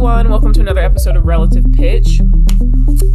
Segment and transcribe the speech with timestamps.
[0.00, 0.30] everyone.
[0.30, 2.22] Welcome to another episode of Relative Pitch.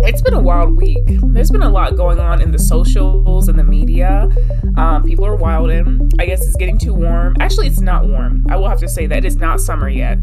[0.01, 1.01] It's been a wild week.
[1.07, 4.29] There's been a lot going on in the socials and the media.
[4.77, 6.11] Um, people are wilding.
[6.19, 7.37] I guess it's getting too warm.
[7.39, 8.45] Actually, it's not warm.
[8.51, 10.19] I will have to say that it is not summer yet.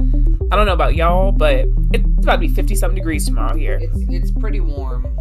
[0.52, 3.80] I don't know about y'all, but it's about to be 50 something degrees tomorrow here.
[3.82, 5.18] It's it's pretty warm.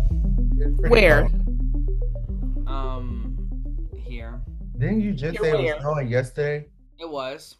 [0.59, 1.21] It's pretty Where?
[1.27, 2.67] cold.
[2.67, 4.39] Um, here
[4.77, 6.67] Didn't you just You're say it was snowing yesterday?
[6.99, 7.55] it was.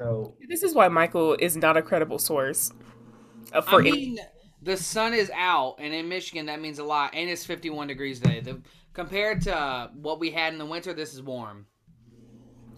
[0.00, 2.72] So This is why Michael is not a credible source.
[3.52, 4.18] Uh, for I mean,
[4.62, 8.18] the sun is out, and in Michigan that means a lot, and it's 51 degrees
[8.18, 8.40] today.
[8.40, 8.62] The,
[8.94, 11.66] compared to what we had in the winter, this is warm.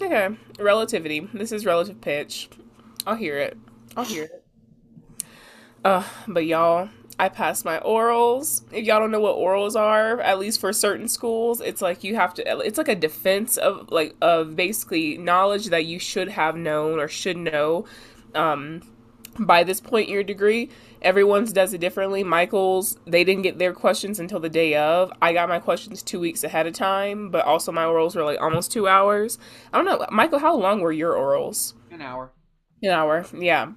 [0.03, 1.21] Okay, relativity.
[1.33, 2.49] This is relative pitch.
[3.07, 3.57] I'll hear it.
[3.97, 4.45] I'll hear it.
[5.85, 8.63] Uh, but y'all, I passed my orals.
[8.73, 12.17] If y'all don't know what orals are, at least for certain schools, it's like you
[12.17, 12.61] have to.
[12.61, 17.09] It's like a defense of like of basically knowledge that you should have known or
[17.09, 17.85] should know.
[18.35, 18.83] Um,
[19.39, 20.69] by this point in your degree,
[21.01, 22.23] everyone's does it differently.
[22.23, 25.13] Michael's they didn't get their questions until the day of.
[25.23, 28.41] I got my questions two weeks ahead of time, but also my orals were like
[28.41, 29.39] almost two hours.
[29.73, 30.39] I don't know, Michael.
[30.39, 31.75] How long were your orals?
[31.91, 32.33] An hour.
[32.83, 33.73] An hour, yeah.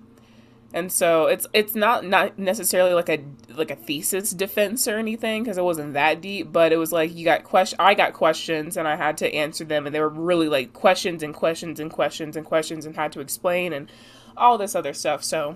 [0.75, 3.23] And so it's it's not not necessarily like a
[3.55, 7.15] like a thesis defense or anything because it wasn't that deep, but it was like
[7.15, 10.09] you got question I got questions and I had to answer them and they were
[10.09, 13.89] really like questions and questions and questions and questions and had to explain and
[14.35, 15.23] all this other stuff.
[15.23, 15.55] So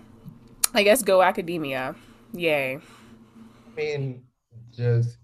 [0.74, 1.96] I guess go academia.
[2.32, 2.78] Yay.
[2.78, 4.24] I mean,
[4.72, 5.18] just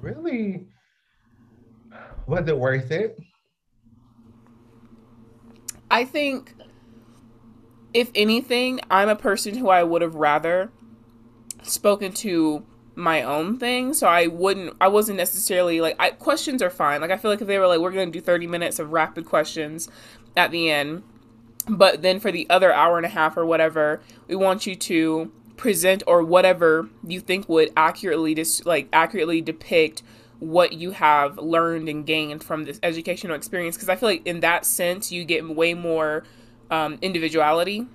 [0.00, 0.66] really,
[2.26, 3.18] was it worth it?
[5.90, 6.54] I think,
[7.94, 10.70] if anything, I'm a person who I would have rather
[11.62, 12.64] spoken to
[12.96, 13.94] my own thing.
[13.94, 17.00] So I wouldn't, I wasn't necessarily like, I, questions are fine.
[17.00, 18.92] Like, I feel like if they were like, we're going to do 30 minutes of
[18.92, 19.88] rapid questions
[20.36, 21.04] at the end,
[21.68, 25.32] but then for the other hour and a half or whatever, we want you to
[25.56, 30.02] present or whatever you think would accurately dis- like accurately depict
[30.40, 34.40] what you have learned and gained from this educational experience because i feel like in
[34.40, 36.24] that sense you get way more
[36.70, 37.86] um, individuality.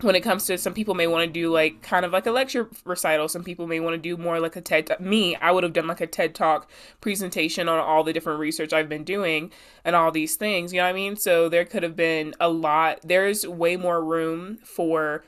[0.00, 2.30] When it comes to some people may want to do like kind of like a
[2.30, 5.64] lecture recital some people may want to do more like a ted me i would
[5.64, 6.70] have done like a ted talk
[7.00, 9.50] presentation on all the different research i've been doing
[9.84, 11.16] and all these things you know what i mean?
[11.16, 15.24] So there could have been a lot there's way more room for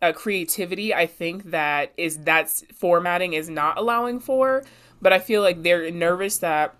[0.00, 4.62] uh, creativity i think that is that's formatting is not allowing for
[5.00, 6.76] but i feel like they're nervous that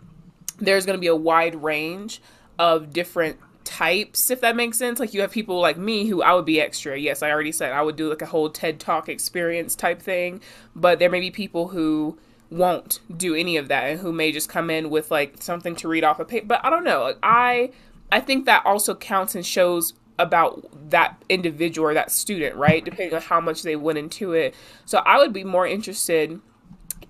[0.59, 2.23] there's going to be a wide range
[2.59, 3.39] of different
[3.73, 5.01] types if that makes sense.
[5.01, 6.99] Like you have people like me who i would be extra.
[6.99, 10.41] Yes i already said i would do like a whole ted talk experience type thing
[10.77, 12.19] but there may be people who
[12.51, 15.89] won't do any of that and who may just come in with like something to
[15.89, 17.03] read off a page but i don't know.
[17.03, 17.71] Like, i
[18.11, 22.85] i think that also counts and shows about that individual or that student right?
[22.85, 24.55] Depending on how much they went into it.
[24.85, 26.41] So i would be more interested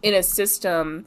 [0.02, 1.06] in a system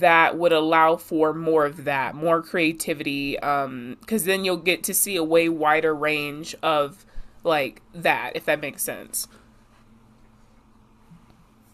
[0.00, 4.94] that would allow for more of that, more creativity, um, because then you'll get to
[4.94, 7.04] see a way wider range of
[7.44, 9.28] like that, if that makes sense.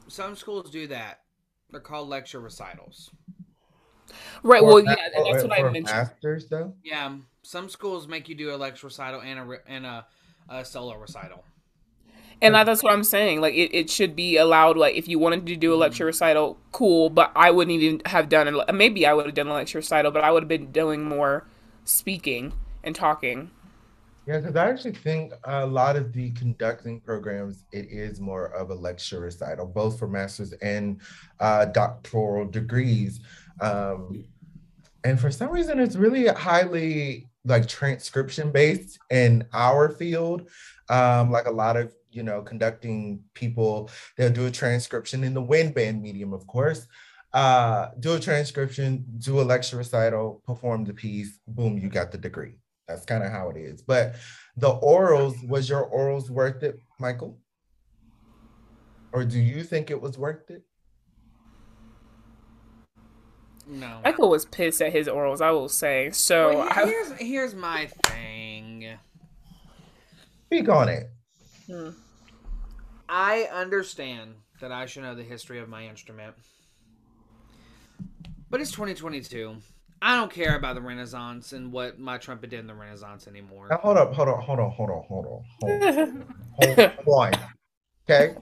[0.08, 1.20] Some schools do that.
[1.70, 3.10] They're called lecture recitals.
[4.42, 4.60] Right.
[4.60, 5.96] For Well, ma- yeah, that's what I for mentioned.
[5.96, 6.74] Masters, though.
[6.82, 10.06] Yeah, some schools make you do a lecture recital and a re- and a,
[10.48, 11.44] a solo recital.
[12.40, 13.40] And that- that's what I'm saying.
[13.40, 14.76] Like, it, it should be allowed.
[14.76, 17.10] Like, if you wanted to do a lecture recital, cool.
[17.10, 18.74] But I wouldn't even have done it.
[18.74, 21.46] Maybe I would have done a lecture recital, but I would have been doing more
[21.84, 22.52] speaking
[22.84, 23.50] and talking.
[24.26, 28.68] Yeah, because I actually think a lot of the conducting programs, it is more of
[28.70, 31.00] a lecture recital, both for masters and
[31.40, 33.20] uh, doctoral degrees.
[33.62, 34.26] Um,
[35.02, 40.50] and for some reason, it's really highly like transcription based in our field.
[40.90, 45.42] Um, like a lot of you know conducting people, they'll do a transcription in the
[45.42, 46.86] wind band medium, of course.
[47.32, 52.18] Uh, do a transcription, do a lecture recital, perform the piece, boom, you got the
[52.18, 52.54] degree.
[52.86, 53.82] That's kind of how it is.
[53.82, 54.14] But
[54.56, 57.38] the orals, was your orals worth it, Michael?
[59.12, 60.62] Or do you think it was worth it?
[63.66, 64.00] No.
[64.02, 66.10] Michael was pissed at his orals, I will say.
[66.10, 68.98] So Well, I, here's here's my thing.
[70.46, 71.10] Speak on it.
[71.66, 71.90] Hmm.
[73.08, 76.34] I understand that I should know the history of my instrument.
[78.50, 79.56] But it's 2022.
[80.00, 83.68] I don't care about the Renaissance and what my trumpet did in the Renaissance anymore.
[83.70, 86.92] Now hold up, hold on, hold on, hold on, hold on, hold on.
[87.04, 87.40] Hold on.
[88.08, 88.36] Okay.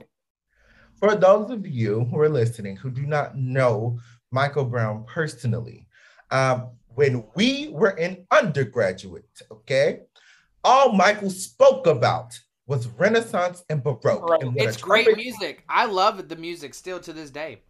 [0.99, 3.99] For those of you who are listening who do not know
[4.31, 5.87] Michael Brown personally,
[6.31, 10.01] um, when we were in undergraduate, okay,
[10.63, 14.01] all Michael spoke about was Renaissance and Baroque.
[14.03, 14.43] Baroque.
[14.43, 15.63] And what a It's great trumpet- music.
[15.69, 17.61] I love the music still to this day.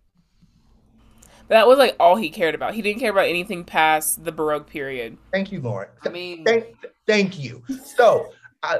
[1.49, 2.73] That was like all he cared about.
[2.73, 5.17] He didn't care about anything past the Baroque period.
[5.31, 5.89] Thank you, Lauren.
[6.03, 7.63] I mean, Thank, thank you.
[7.95, 8.33] So,
[8.63, 8.79] I,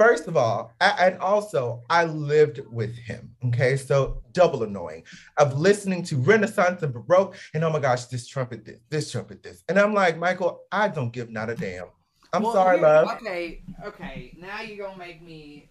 [0.00, 3.30] first of all, I, and also, I lived with him.
[3.46, 5.04] Okay, so double annoying
[5.36, 9.40] of listening to Renaissance and Baroque, and oh my gosh, this trumpet, this, this trumpet,
[9.44, 11.86] this, and I'm like, Michael, I don't give not a damn.
[12.32, 13.08] I'm well, sorry, here- love.
[13.16, 14.34] Okay, okay.
[14.38, 15.68] Now you're gonna make me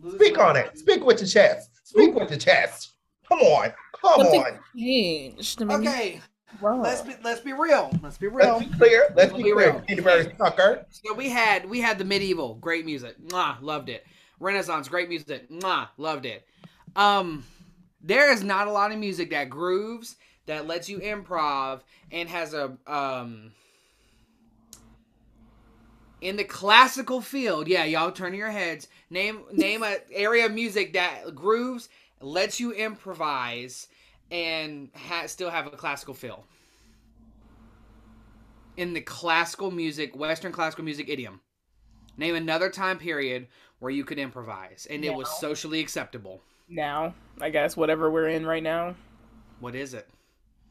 [0.00, 0.76] lose Speak on it.
[0.78, 1.70] Speak with your chest.
[1.84, 2.90] Speak with your chest.
[3.28, 4.60] Come on, come Something on.
[4.76, 5.62] changed.
[5.62, 6.20] Okay,
[6.60, 6.80] wow.
[6.80, 7.90] let's be let's be real.
[8.02, 8.58] Let's be real.
[8.58, 9.04] Let's be clear.
[9.16, 9.72] Let's be Be clear.
[9.72, 9.80] real.
[9.88, 10.84] Canterbury sucker.
[10.90, 13.16] So we had we had the medieval, great music.
[13.28, 14.04] Mwah, loved it.
[14.40, 15.48] Renaissance, great music.
[15.50, 16.46] Mwah, loved it.
[16.96, 17.44] Um
[18.02, 20.16] there is not a lot of music that grooves,
[20.46, 21.80] that lets you improv
[22.10, 23.52] and has a um
[26.22, 28.88] in the classical field, yeah, y'all turning your heads.
[29.10, 31.88] Name name a area of music that grooves,
[32.20, 33.88] lets you improvise,
[34.30, 36.46] and ha- still have a classical feel.
[38.76, 41.40] In the classical music, Western classical music idiom,
[42.16, 43.48] name another time period
[43.80, 46.40] where you could improvise and it was socially acceptable.
[46.68, 48.94] now, I guess whatever we're in right now,
[49.60, 50.08] What is it?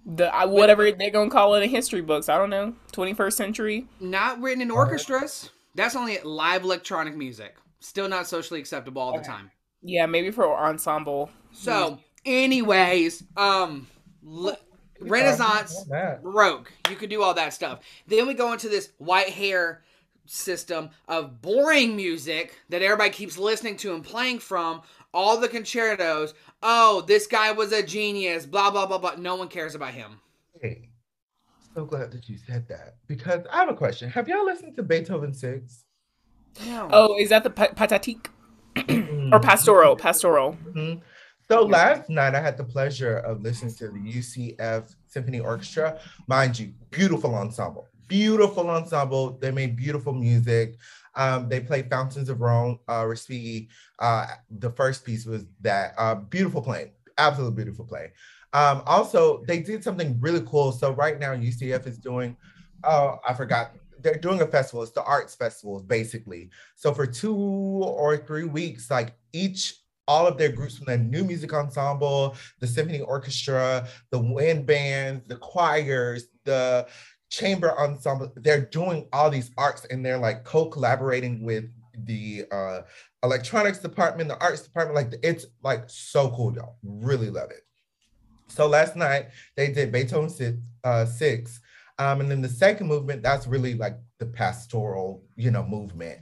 [0.06, 2.30] The I, whatever they're gonna call it in history books.
[2.30, 2.74] I don't know.
[2.92, 3.88] Twenty first century.
[4.00, 5.50] Not written in orchestras.
[5.76, 7.56] That's only live electronic music.
[7.80, 9.52] Still not socially acceptable all the time.
[9.82, 11.32] Yeah, maybe for ensemble.
[11.52, 13.88] So, anyways, um,
[14.26, 14.58] l-
[15.00, 16.22] Renaissance, That.
[16.22, 17.80] Baroque, you could do all that stuff.
[18.08, 19.82] Then we go into this white hair
[20.28, 24.82] system of boring music that everybody keeps listening to and playing from.
[25.14, 26.34] All the concertos.
[26.64, 28.46] Oh, this guy was a genius.
[28.46, 29.16] Blah blah blah blah.
[29.18, 30.20] No one cares about him.
[30.62, 30.90] Hey,
[31.76, 34.10] so glad that you said that because I have a question.
[34.10, 35.84] Have y'all listened to Beethoven Six?
[36.66, 36.88] No.
[36.92, 38.28] Oh, is that the pa- Pathétique
[39.34, 39.96] or pastoral?
[39.96, 40.58] Pastoral.
[40.74, 41.02] Mhm.
[41.50, 46.00] So last night I had the pleasure of listening to the UCF Symphony Orchestra.
[46.28, 49.38] Mind you, beautiful ensemble, beautiful ensemble.
[49.40, 50.76] They made beautiful music.
[51.16, 53.68] Um, they played Fountains of Rome, uh, Respighi.
[54.00, 58.12] Uh, the first piece was that uh, beautiful playing, absolutely beautiful play.
[58.54, 60.72] Um, also, they did something really cool.
[60.72, 62.36] So right now UCF is doing,
[62.84, 63.72] oh, I forgot.
[64.02, 64.84] They're doing a festival.
[64.84, 66.50] It's the arts festivals, basically.
[66.76, 71.24] So for two or three weeks, like each all of their groups from the new
[71.24, 76.88] music ensemble, the symphony orchestra, the wind bands, the choirs, the
[77.32, 81.66] chamber ensemble, they're doing all these arts and they're like co-collaborating with
[82.06, 82.82] the uh
[83.24, 84.96] electronics department, the arts department.
[84.96, 86.78] Like it's like so cool, y'all.
[86.84, 87.62] Really love it.
[88.48, 91.60] So last night they did Beethoven six, uh, six.
[91.98, 96.20] Um, and then the second movement, that's really like the pastoral, you know, movement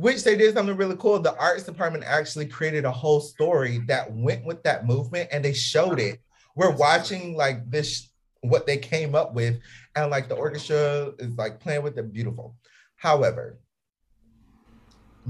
[0.00, 1.18] which they did something really cool.
[1.18, 5.52] The arts department actually created a whole story that went with that movement and they
[5.52, 6.20] showed it.
[6.56, 8.08] We're watching like this,
[8.40, 9.58] what they came up with,
[9.96, 12.56] and like the orchestra is like playing with it beautiful.
[12.96, 13.58] However,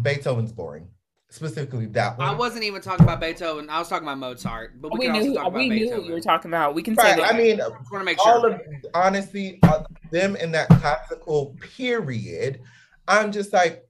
[0.00, 0.88] Beethoven's boring,
[1.30, 2.28] specifically that one.
[2.28, 3.68] I wasn't even talking about Beethoven.
[3.70, 4.80] I was talking about Mozart.
[4.80, 5.34] But we, We can also knew.
[5.34, 5.98] talk about We knew Beethoven.
[5.98, 6.74] what you were talking about.
[6.74, 7.34] We can say that.
[7.34, 8.50] I mean, Just want to make all sure.
[8.52, 8.60] of
[8.94, 12.60] honestly, uh, them in that classical period,
[13.08, 13.84] I'm just like,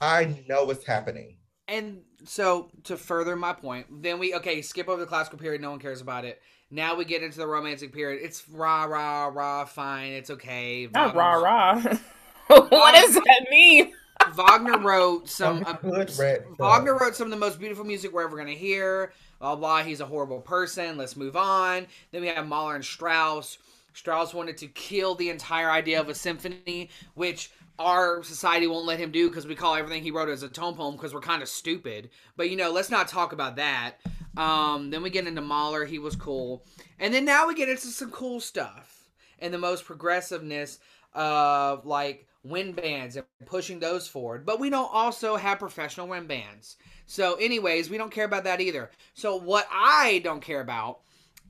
[0.00, 1.36] I know what's happening.
[1.68, 5.60] And so to further my point, then we okay skip over the classical period.
[5.60, 6.40] No one cares about it.
[6.70, 8.20] Now we get into the romantic period.
[8.22, 9.64] It's rah rah rah.
[9.64, 10.88] Fine, it's okay.
[10.92, 12.00] Not rah Wagner's-
[12.48, 12.56] rah.
[12.68, 13.92] what does that mean?
[14.34, 15.64] Wagner wrote some.
[15.66, 15.76] uh,
[16.18, 19.12] red Wagner wrote some of the most beautiful music we're ever gonna hear.
[19.40, 19.82] Blah blah.
[19.82, 20.96] He's a horrible person.
[20.96, 21.86] Let's move on.
[22.12, 23.58] Then we have Mahler and Strauss.
[23.94, 28.98] Strauss wanted to kill the entire idea of a symphony, which our society won't let
[28.98, 31.42] him do because we call everything he wrote as a tone poem because we're kind
[31.42, 32.10] of stupid.
[32.36, 33.94] But you know, let's not talk about that.
[34.36, 35.84] Um, then we get into Mahler.
[35.84, 36.64] He was cool,
[36.98, 39.10] and then now we get into some cool stuff
[39.40, 40.78] and the most progressiveness
[41.14, 44.46] of like wind bands and pushing those forward.
[44.46, 46.76] But we don't also have professional wind bands.
[47.06, 48.90] So, anyways, we don't care about that either.
[49.14, 51.00] So, what I don't care about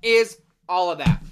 [0.02, 1.22] is all of that.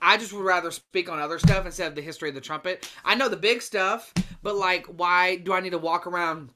[0.00, 2.90] I just would rather speak on other stuff instead of the history of the trumpet.
[3.04, 4.12] I know the big stuff,
[4.42, 6.50] but like, why do I need to walk around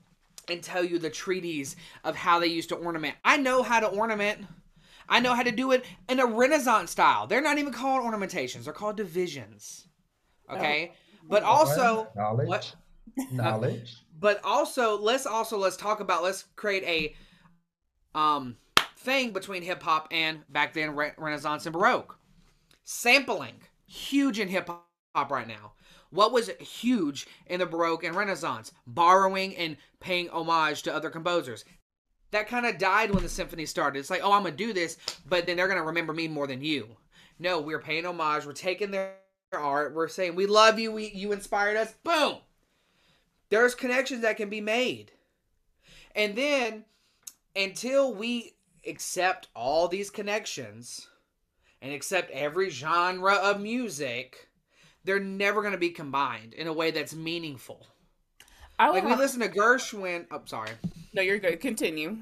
[0.49, 3.17] and tell you the treaties of how they used to ornament?
[3.25, 4.47] I know how to ornament.
[5.09, 7.27] I know how to do it in a Renaissance style.
[7.27, 9.87] They're not even called ornamentations; they're called divisions.
[10.51, 10.93] Okay,
[11.29, 12.75] but also knowledge, what?
[13.33, 13.97] knowledge.
[14.21, 18.57] but also let's also let's talk about let's create a um
[18.99, 22.19] thing between hip hop and back then re- Renaissance and Baroque.
[22.85, 23.55] Sampling
[23.87, 24.69] huge in hip
[25.15, 25.73] hop right now.
[26.17, 28.73] What was huge in the Baroque and Renaissance?
[28.87, 31.65] Borrowing and paying homage to other composers.
[32.31, 33.99] That kind of died when the symphony started.
[33.99, 34.97] It's like, oh, I'm going to do this,
[35.29, 36.89] but then they're going to remember me more than you.
[37.39, 38.47] No, we're paying homage.
[38.47, 39.15] We're taking their
[39.53, 39.95] art.
[39.95, 40.91] We're saying, we love you.
[40.91, 41.95] We, you inspired us.
[42.03, 42.39] Boom.
[43.51, 45.13] There's connections that can be made.
[46.15, 46.87] And then
[47.55, 48.55] until we
[48.87, 51.09] accept all these connections
[51.83, 54.46] and accept every genre of music,
[55.07, 57.87] they're never going to be combined in a way that's meaningful.
[58.79, 59.19] I like we have...
[59.19, 60.27] listen to Gershwin.
[60.31, 60.71] Oh, sorry.
[61.15, 61.61] No, you're good.
[61.61, 62.19] Continue.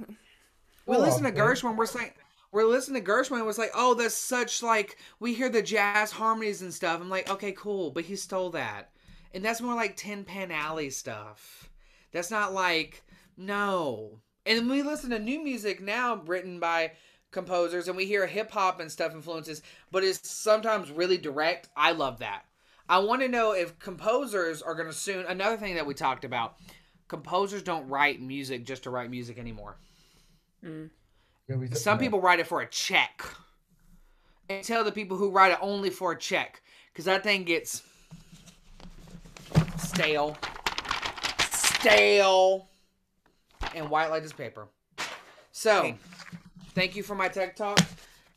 [0.86, 1.76] We oh, listen to Gershwin.
[1.76, 2.12] We're saying
[2.52, 3.40] we're listening to Gershwin.
[3.40, 7.00] It was like, oh, that's such like we hear the jazz harmonies and stuff.
[7.00, 8.90] I'm like, okay, cool, but he stole that,
[9.32, 11.68] and that's more like Tin Pan Alley stuff.
[12.12, 13.02] That's not like
[13.36, 14.20] no.
[14.46, 16.92] And we listen to new music now written by
[17.32, 21.70] composers, and we hear hip hop and stuff influences, but it's sometimes really direct.
[21.76, 22.44] I love that.
[22.88, 25.24] I want to know if composers are going to soon.
[25.26, 26.56] Another thing that we talked about
[27.08, 29.76] composers don't write music just to write music anymore.
[30.64, 30.90] Mm.
[31.48, 33.24] Yeah, Some people write it for a check.
[34.48, 36.62] And tell the people who write it only for a check.
[36.92, 37.82] Because that thing gets
[39.78, 40.36] stale.
[41.40, 42.68] Stale.
[43.74, 44.68] And white light is paper.
[45.52, 45.96] So, okay.
[46.74, 47.78] thank you for my tech talk.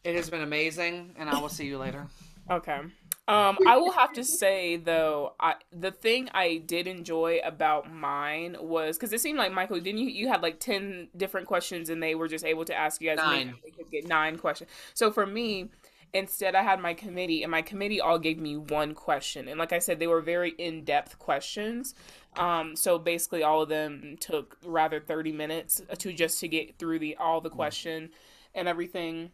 [0.04, 1.16] It has been amazing.
[1.18, 2.06] And I will see you later.
[2.50, 2.80] Okay.
[3.30, 8.56] Um, I will have to say though, I the thing I did enjoy about mine
[8.60, 10.08] was because it seemed like Michael, didn't you?
[10.08, 13.18] You had like ten different questions, and they were just able to ask you guys
[13.18, 13.56] nine.
[13.66, 14.70] They could get nine questions.
[14.94, 15.70] So for me,
[16.14, 19.74] instead, I had my committee, and my committee all gave me one question, and like
[19.74, 21.96] I said, they were very in depth questions.
[22.38, 27.00] Um, so basically, all of them took rather thirty minutes to just to get through
[27.00, 28.12] the all the question
[28.56, 29.32] and everything.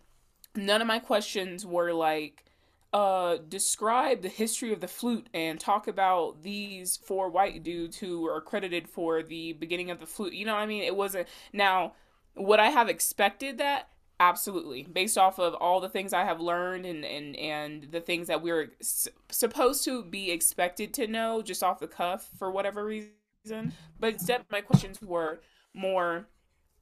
[0.55, 2.45] None of my questions were like
[2.93, 8.27] uh, describe the history of the flute and talk about these four white dudes who
[8.27, 10.33] are credited for the beginning of the flute.
[10.33, 10.83] You know what I mean?
[10.83, 11.27] It wasn't.
[11.51, 11.93] Now,
[12.35, 13.89] would I have expected that?
[14.19, 14.83] Absolutely.
[14.83, 18.41] Based off of all the things I have learned and and and the things that
[18.41, 23.73] we're s- supposed to be expected to know just off the cuff for whatever reason.
[23.99, 25.41] But instead, my questions were
[25.73, 26.27] more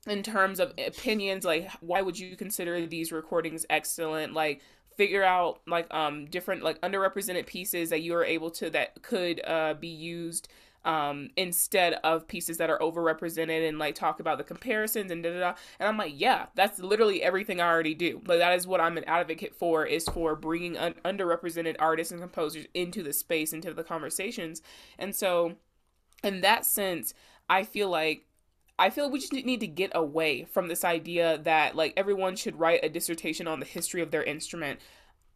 [0.08, 4.62] in terms of opinions like why would you consider these recordings excellent like
[5.01, 9.41] figure out like um different like underrepresented pieces that you are able to that could
[9.48, 10.48] uh be used
[10.86, 15.34] um instead of pieces that are overrepresented and like talk about the comparisons and da
[15.34, 15.53] da da.
[15.79, 18.22] And i'm like yeah that's literally everything i already do.
[18.24, 22.22] But that is what i'm an advocate for is for bringing un- underrepresented artists and
[22.22, 24.62] composers into the space into the conversations.
[25.00, 25.55] And so
[26.24, 27.15] in that sense
[27.50, 28.27] i feel like
[28.82, 32.36] I feel like we just need to get away from this idea that like everyone
[32.36, 34.80] should write a dissertation on the history of their instrument.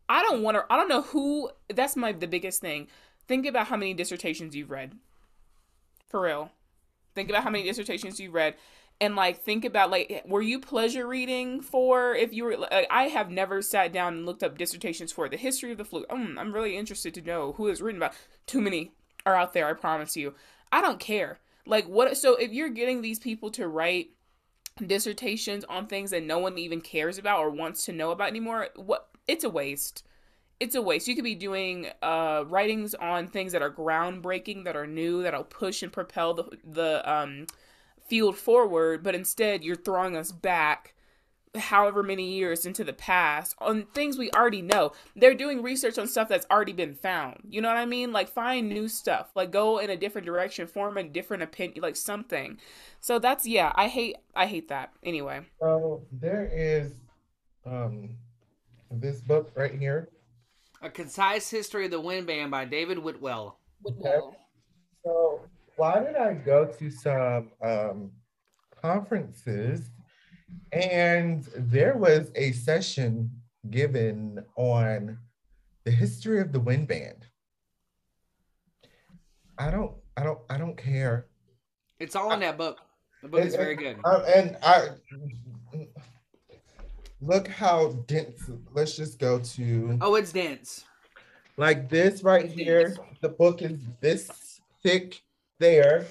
[0.09, 2.87] I don't want to I don't know who that's my the biggest thing.
[3.27, 4.95] Think about how many dissertations you've read.
[6.07, 6.51] For real.
[7.13, 8.55] Think about how many dissertations you've read
[8.99, 13.03] and like think about like were you pleasure reading for if you were like, i
[13.03, 16.37] have never sat down and looked up dissertations for the history of the flute mm,
[16.37, 18.13] i'm really interested to know who is written about
[18.45, 18.93] too many
[19.25, 20.33] are out there i promise you
[20.71, 24.09] i don't care like what so if you're getting these people to write
[24.85, 28.69] dissertations on things that no one even cares about or wants to know about anymore,
[28.75, 30.03] what it's a waste.
[30.59, 31.07] It's a waste.
[31.07, 35.43] You could be doing uh writings on things that are groundbreaking, that are new, that'll
[35.43, 37.47] push and propel the the um
[38.07, 40.94] field forward, but instead you're throwing us back
[41.57, 44.91] however many years into the past on things we already know.
[45.15, 47.41] They're doing research on stuff that's already been found.
[47.49, 48.11] You know what I mean?
[48.11, 49.31] Like find new stuff.
[49.35, 52.59] Like go in a different direction, form a different opinion, like something.
[52.99, 54.93] So that's yeah, I hate I hate that.
[55.03, 55.41] Anyway.
[55.59, 56.93] So there is
[57.65, 58.17] um
[58.91, 60.09] this book right here.
[60.81, 63.59] A Concise History of the Wind Band by David Whitwell.
[63.81, 64.27] Whitwell.
[64.27, 64.37] Okay.
[65.03, 65.41] So
[65.75, 68.11] why did I go to some um
[68.81, 69.89] conferences
[70.71, 73.31] and there was a session
[73.69, 75.17] given on
[75.83, 77.25] the history of the wind band.
[79.57, 81.27] I don't, I don't, I don't care.
[81.99, 82.79] It's all in that book.
[83.21, 83.97] The book and, is very good.
[84.03, 84.89] Uh, and I
[87.21, 88.49] look how dense.
[88.73, 89.97] Let's just go to.
[90.01, 90.83] Oh, it's dense.
[91.57, 92.89] Like this right it's here.
[92.89, 92.99] Dense.
[93.21, 95.21] The book is this thick
[95.59, 96.05] there.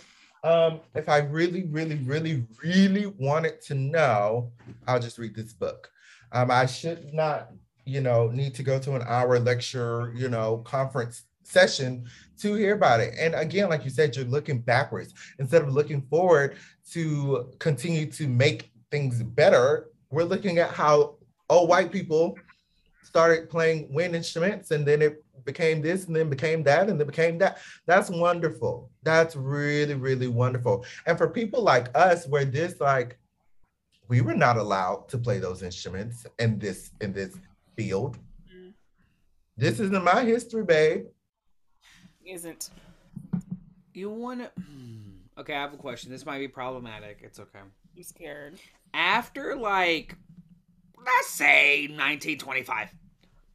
[0.45, 4.53] Um, if I really, really, really, really wanted to know,
[4.87, 5.91] I'll just read this book.
[6.33, 7.49] Um, I should not,
[7.87, 12.05] you know, need to go to an hour lecture, you know, conference session
[12.41, 13.15] to hear about it.
[13.19, 16.57] And again, like you said, you're looking backwards instead of looking forward
[16.93, 19.89] to continue to make things better.
[20.11, 21.17] We're looking at how
[21.49, 22.37] old white people
[23.03, 27.07] started playing wind instruments and then it became this and then became that and then
[27.07, 27.59] became that.
[27.87, 28.91] That's wonderful.
[29.03, 30.85] That's really, really wonderful.
[31.07, 33.19] And for people like us, where this like
[34.09, 37.37] we were not allowed to play those instruments in this in this
[37.77, 38.19] field.
[38.55, 38.73] Mm.
[39.57, 41.07] This isn't my history, babe.
[42.25, 42.71] Isn't.
[43.93, 44.51] You wanna
[45.37, 46.13] Okay, I have a question.
[46.13, 47.19] This might be problematic.
[47.23, 47.59] It's okay.
[47.59, 48.55] I'm scared.
[48.93, 50.17] After like
[50.97, 52.95] let's say 1925.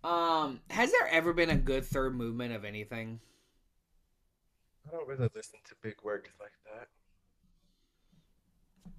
[0.03, 3.19] Um, has there ever been a good third movement of anything?
[4.87, 6.87] I don't really listen to big works like that.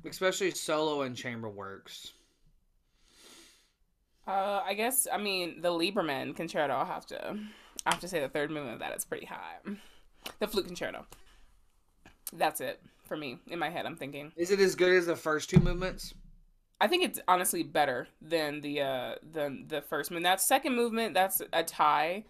[0.09, 2.13] Especially solo and chamber works.
[4.27, 6.73] Uh, I guess I mean the Liebermann concerto.
[6.73, 7.39] I'll have to,
[7.87, 9.57] I have to say the third movement of that is pretty high.
[10.39, 11.07] The flute concerto.
[12.33, 13.87] That's it for me in my head.
[13.87, 14.33] I'm thinking.
[14.37, 16.15] Is it as good as the first two movements?
[16.81, 20.25] I think it's honestly better than the uh than the first movement.
[20.25, 22.25] That second movement, that's a tie,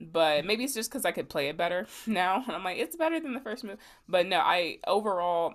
[0.00, 2.44] but maybe it's just because I could play it better now.
[2.46, 3.78] I'm like, it's better than the first move.
[4.08, 5.54] But no, I overall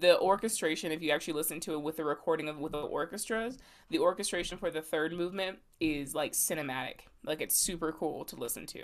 [0.00, 3.58] the orchestration, if you actually listen to it with the recording of with the orchestras,
[3.90, 7.00] the orchestration for the third movement is like cinematic.
[7.24, 8.82] Like it's super cool to listen to.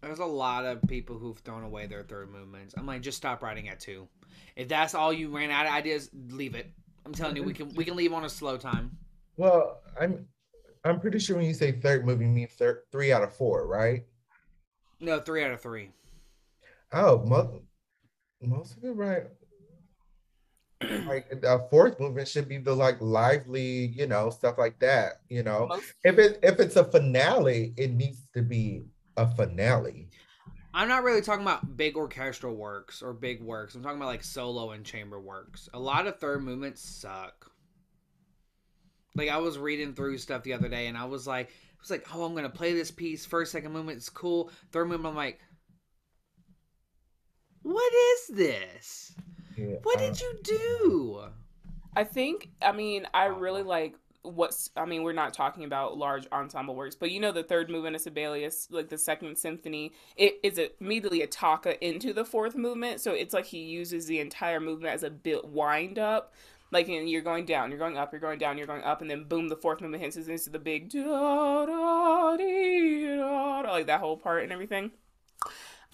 [0.00, 2.74] There's a lot of people who've thrown away their third movements.
[2.76, 4.08] I'm like, just stop writing at two.
[4.56, 6.70] If that's all you ran out of ideas, leave it.
[7.04, 8.96] I'm telling you, we can we can leave on a slow time.
[9.36, 10.26] Well, I'm
[10.84, 13.66] I'm pretty sure when you say third movie, you mean thir- three out of four,
[13.66, 14.04] right?
[15.00, 15.90] No, three out of three.
[16.92, 17.50] Oh, most
[18.42, 19.24] most of it right.
[21.06, 25.20] like a fourth movement should be the like lively, you know, stuff like that.
[25.28, 28.84] You know, most- if it if it's a finale, it needs to be
[29.16, 30.08] a finale.
[30.74, 33.74] I'm not really talking about big orchestral works or big works.
[33.74, 35.68] I'm talking about like solo and chamber works.
[35.74, 37.50] A lot of third movements suck.
[39.14, 41.90] Like I was reading through stuff the other day and I was like I was
[41.90, 43.26] like, "Oh, I'm going to play this piece.
[43.26, 44.50] First, second movement is cool.
[44.70, 45.40] Third movement I'm like,
[47.62, 49.14] "What is this?
[49.58, 51.24] Yeah, what did you do?"
[51.94, 56.26] I think I mean, I really like what's I mean, we're not talking about large
[56.32, 60.38] ensemble works, but you know the third movement of Sibelius, like the second symphony, it
[60.42, 63.00] is immediately attacca into the fourth movement.
[63.00, 66.34] So it's like he uses the entire movement as a bit wind up.
[66.70, 69.10] Like and you're going down, you're going up, you're going down, you're going up, and
[69.10, 74.00] then boom, the fourth movement hits into the big da da dee da like that
[74.00, 74.90] whole part and everything.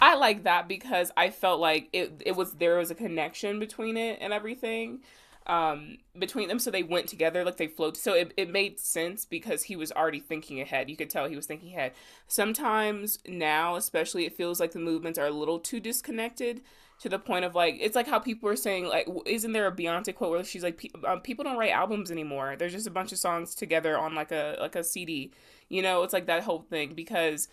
[0.00, 3.96] I like that because I felt like it it was there was a connection between
[3.96, 5.00] it and everything
[5.48, 6.58] um, between them.
[6.58, 8.00] So they went together, like they floated.
[8.00, 10.90] So it, it made sense because he was already thinking ahead.
[10.90, 11.92] You could tell he was thinking ahead.
[12.26, 16.60] Sometimes now, especially, it feels like the movements are a little too disconnected
[17.00, 19.74] to the point of like, it's like how people are saying, like, isn't there a
[19.74, 22.56] Beyonce quote where she's like, um, people don't write albums anymore.
[22.58, 25.32] There's just a bunch of songs together on like a, like a CD.
[25.68, 27.48] You know, it's like that whole thing because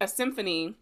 [0.00, 0.74] a symphony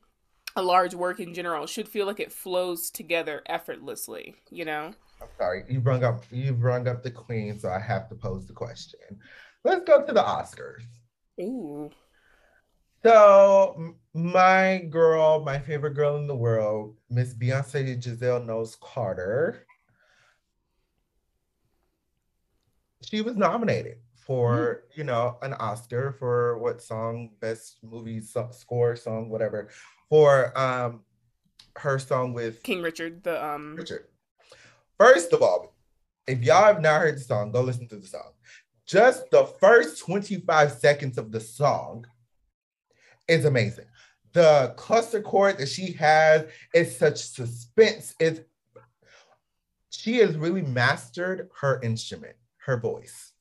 [0.57, 4.93] a large work in general should feel like it flows together effortlessly, you know?
[5.21, 8.47] I'm sorry, you brought up you brought up the queen, so I have to pose
[8.47, 9.01] the question.
[9.65, 10.85] Let's go to the Oscars.
[11.41, 11.91] Ooh.
[13.05, 19.67] So my girl, my favorite girl in the world, Miss Beyonce Giselle Knowles Carter.
[23.03, 24.97] She was nominated for mm.
[24.97, 29.69] you know an Oscar for what song, best movie score song, whatever,
[30.09, 31.03] for um
[31.77, 34.07] her song with King Richard, the um Richard.
[34.99, 35.75] First of all,
[36.27, 38.33] if y'all have not heard the song, go listen to the song.
[38.87, 42.07] Just the first 25 seconds of the song
[43.29, 43.87] is amazing.
[44.33, 48.15] The cluster chord that she has is such suspense.
[48.21, 48.41] It's
[49.91, 53.33] she has really mastered her instrument, her voice,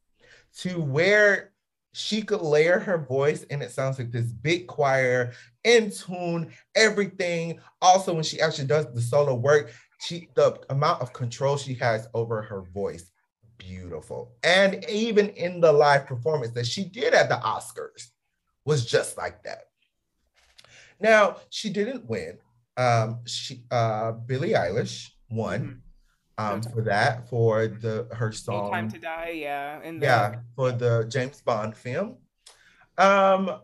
[0.59, 1.51] to where
[1.93, 7.59] she could layer her voice and it sounds like this big choir in tune, everything.
[7.81, 12.07] Also, when she actually does the solo work, she the amount of control she has
[12.13, 13.11] over her voice
[13.57, 14.33] beautiful.
[14.43, 18.09] And even in the live performance that she did at the oscars
[18.65, 19.65] was just like that.
[20.99, 22.37] Now she didn't win.
[22.77, 25.81] Um she uh billie eilish won
[26.39, 26.55] mm-hmm.
[26.55, 31.05] um for that for the her song time to die yeah and yeah for the
[31.07, 32.17] james bond film.
[32.97, 33.59] Um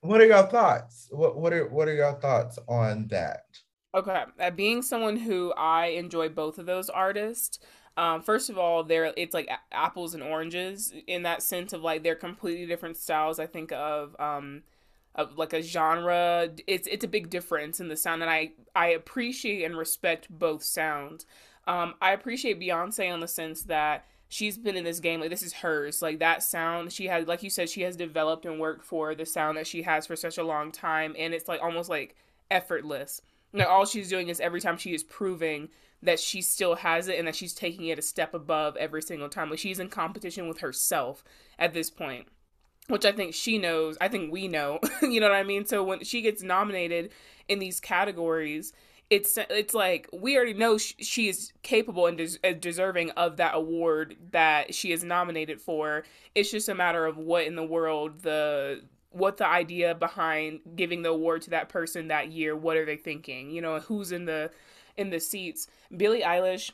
[0.00, 1.08] what are your thoughts?
[1.10, 3.44] What what are what are your thoughts on that
[3.92, 7.58] Okay, uh, being someone who I enjoy both of those artists,
[7.96, 11.82] um, first of all, they're it's like a- apples and oranges in that sense of
[11.82, 13.40] like they're completely different styles.
[13.40, 14.62] I think of um,
[15.16, 16.48] of like a genre.
[16.68, 20.62] It's it's a big difference in the sound, and I I appreciate and respect both
[20.62, 21.26] sounds.
[21.66, 25.42] Um, I appreciate Beyonce on the sense that she's been in this game like this
[25.42, 28.84] is hers like that sound she had like you said she has developed and worked
[28.84, 31.90] for the sound that she has for such a long time and it's like almost
[31.90, 32.14] like
[32.48, 33.20] effortless
[33.52, 35.68] like all she's doing is every time she is proving
[36.02, 39.28] that she still has it and that she's taking it a step above every single
[39.28, 41.22] time like she's in competition with herself
[41.58, 42.26] at this point
[42.90, 43.96] which I think she knows.
[44.00, 44.80] I think we know.
[45.02, 45.64] you know what I mean?
[45.64, 47.12] So when she gets nominated
[47.48, 48.72] in these categories,
[49.08, 53.54] it's it's like we already know she, she is capable and des- deserving of that
[53.54, 56.04] award that she is nominated for.
[56.34, 61.02] It's just a matter of what in the world the what the idea behind giving
[61.02, 62.56] the award to that person that year.
[62.56, 63.50] What are they thinking?
[63.50, 64.50] You know, who's in the
[64.96, 65.66] in the seats?
[65.96, 66.70] Billie Eilish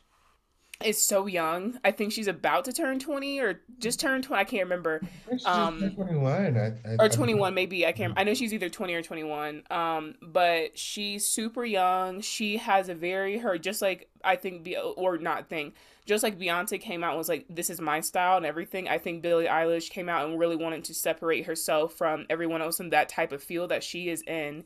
[0.85, 1.79] is so young.
[1.85, 4.41] I think she's about to turn 20 or just turned 20.
[4.41, 5.01] I can't remember.
[5.47, 6.57] Um, 21.
[6.57, 7.87] I, I, or 21 maybe.
[7.87, 9.63] I can't I know she's either 20 or 21.
[9.71, 12.21] Um but she's super young.
[12.21, 15.73] She has a very her just like I think Be- or not thing.
[16.07, 18.89] Just like Beyonce came out and was like this is my style and everything.
[18.89, 22.81] I think Billie Eilish came out and really wanted to separate herself from everyone else
[22.81, 24.65] in that type of field that she is in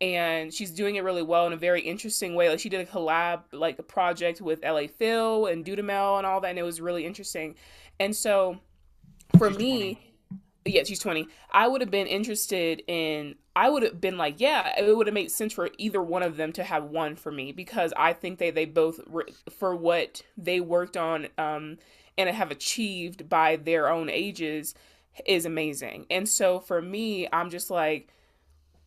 [0.00, 2.48] and she's doing it really well in a very interesting way.
[2.48, 6.40] Like she did a collab like a project with LA Phil and Dudamel and all
[6.40, 7.54] that, and it was really interesting.
[7.98, 8.58] And so
[9.38, 10.09] for me, 20.
[10.64, 11.26] Yeah, she's 20.
[11.50, 15.14] I would have been interested in I would have been like, yeah, it would have
[15.14, 18.38] made sense for either one of them to have one for me because I think
[18.38, 19.00] they they both
[19.58, 21.78] for what they worked on um
[22.18, 24.74] and have achieved by their own ages
[25.26, 26.06] is amazing.
[26.10, 28.08] And so for me, I'm just like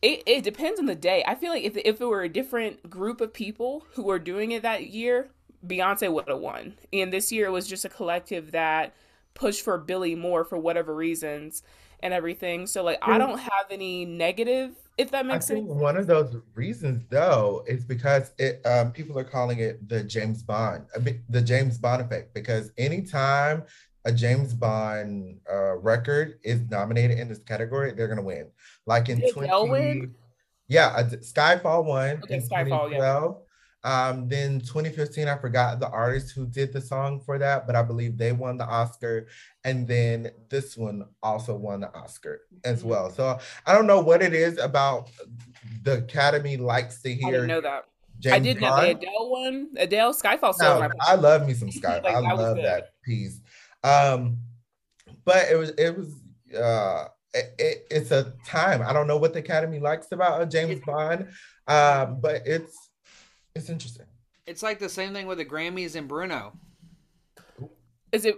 [0.02, 1.24] it, it depends on the day.
[1.26, 4.52] I feel like if if it were a different group of people who were doing
[4.52, 5.28] it that year,
[5.66, 6.74] Beyonce would have won.
[6.92, 8.94] And this year it was just a collective that
[9.34, 11.62] pushed for Billie more for whatever reasons
[12.00, 12.66] and everything.
[12.66, 15.68] So like I don't have any negative if that I makes think sense.
[15.68, 20.42] one of those reasons, though, is because it um, people are calling it the James
[20.42, 20.84] Bond,
[21.28, 22.32] the James Bond effect.
[22.34, 23.64] Because anytime
[24.04, 28.50] a James Bond uh, record is nominated in this category, they're gonna win.
[28.86, 30.14] Like in Did 20, win?
[30.68, 33.32] yeah, Skyfall won Okay, in Skyfall, yeah.
[33.84, 34.14] 2012.
[34.14, 37.82] Um, then 2015, I forgot the artist who did the song for that, but I
[37.82, 39.28] believe they won the Oscar.
[39.64, 42.86] And then this one also won the Oscar as Mhm.
[42.86, 43.10] well.
[43.10, 45.10] So I don't know what it is about
[45.82, 47.26] the Academy likes to hear.
[47.26, 47.84] I didn't know that.
[48.20, 48.90] James I did know the.
[48.90, 49.68] Adele one.
[49.76, 52.00] Adele Skyfall still No, I love me some Sky.
[52.02, 53.40] Like, I that love that piece.
[53.82, 54.38] Um,
[55.24, 56.14] but it was it was
[56.56, 58.82] uh it, it- it's a time.
[58.82, 61.28] I don't know what the Academy likes about a James Bond.
[61.66, 62.83] Um, but it's
[63.54, 64.06] it's interesting.
[64.46, 66.52] It's like the same thing with the Grammys and Bruno.
[68.12, 68.36] Is it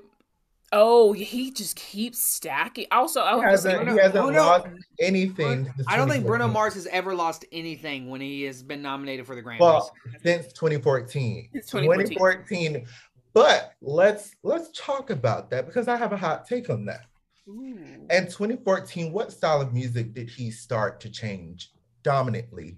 [0.73, 2.87] Oh, he just keeps stacking.
[2.91, 4.67] Also, I He was hasn't, Bruno- he hasn't Bruno- lost
[4.99, 5.65] anything.
[5.77, 9.27] since I don't think Bruno Mars has ever lost anything when he has been nominated
[9.27, 9.61] for the Grammys.
[9.61, 9.93] Well,
[10.25, 11.51] since 2014.
[11.53, 12.19] It's 2014.
[12.19, 12.87] 2014.
[13.33, 17.03] But let's let's talk about that because I have a hot take on that.
[17.49, 17.79] Ooh.
[18.11, 21.71] In 2014, what style of music did he start to change
[22.03, 22.77] dominantly to?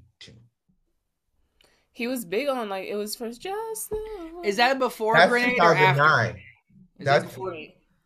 [1.98, 5.58] He was big on like it was for just the is that before That's Grenade
[5.58, 5.94] or after?
[5.96, 6.37] 2009.
[7.00, 7.56] Is That's- that before?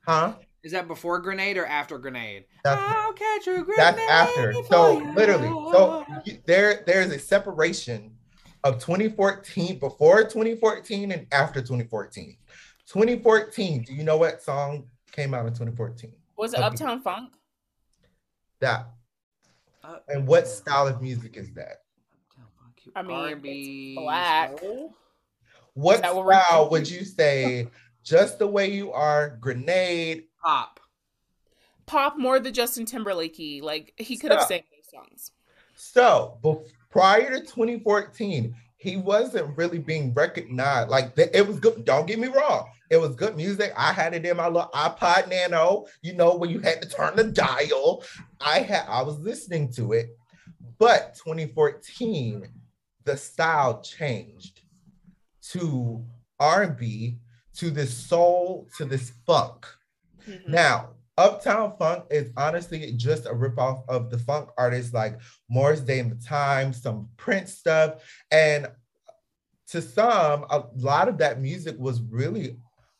[0.06, 0.34] Huh?
[0.64, 2.46] Is that before Grenade or after Grenade?
[2.64, 3.76] That's I'll catch a grenade.
[3.76, 4.54] that's after.
[4.70, 6.06] So literally, so
[6.46, 8.16] there there's a separation
[8.64, 12.38] of 2014 before 2014 and after 2014.
[12.86, 16.14] 2014, do you know what song came out in 2014?
[16.38, 16.66] Was it Okay.
[16.66, 17.34] Uptown Funk?
[18.60, 18.86] That.
[19.84, 21.82] Uh, And what style of music is that?
[22.94, 24.58] I mean, R&B, it's black.
[24.58, 24.94] soul?
[25.74, 27.68] What that what we're would you say
[28.02, 30.24] just the way you are, grenade?
[30.44, 30.80] pop.
[31.86, 33.62] Pop more the Justin Timberlakey.
[33.62, 34.48] Like he could have Stop.
[34.48, 35.30] sang those songs.
[35.76, 40.90] So bef- prior to 2014, he wasn't really being recognized.
[40.90, 41.84] Like it was good.
[41.84, 42.68] Don't get me wrong.
[42.90, 43.72] It was good music.
[43.76, 47.16] I had it in my little iPod Nano, you know, when you had to turn
[47.16, 48.04] the dial.
[48.40, 50.16] I had I was listening to it.
[50.78, 52.48] But 2014,
[53.04, 54.60] the style changed
[55.50, 56.04] to
[56.38, 57.18] R&B,
[57.54, 59.66] to this soul, to this funk.
[60.26, 60.48] Mhm.
[60.48, 65.98] Now, Uptown Funk is honestly just a ripoff of the funk artists like Morris Day
[65.98, 68.02] and the Time, some Prince stuff.
[68.30, 68.68] And
[69.68, 72.56] to some, a lot of that music was really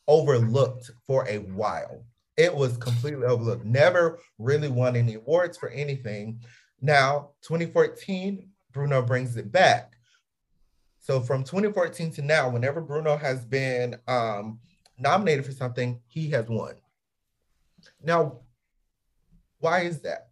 [0.09, 2.05] overlooked for a while.
[2.37, 6.43] It was completely overlooked, never really won any awards for anything.
[6.81, 9.91] Now, 2014, Bruno brings it back.
[11.03, 14.61] So from 2014 to now, whenever Bruno has been um,
[14.97, 16.77] nominated for something, he has won.
[18.01, 18.38] Now,
[19.59, 20.29] why is that?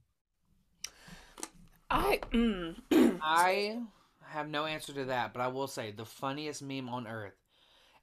[1.90, 2.76] I mm,
[3.20, 3.80] I
[4.24, 7.39] have no answer to that, but I will say the funniest meme on earth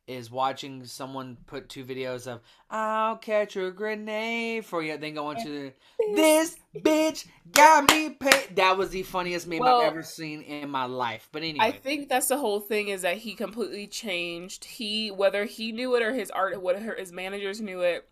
[0.07, 5.31] is watching someone put two videos of "I'll catch a grenade for you," then go
[5.31, 5.73] into the
[6.15, 10.69] "This bitch got me paid." That was the funniest meme Well, I've ever seen in
[10.69, 11.29] my life.
[11.31, 14.65] But anyway, I think that's the whole thing is that he completely changed.
[14.65, 18.07] He whether he knew it or his art, whether his managers knew it,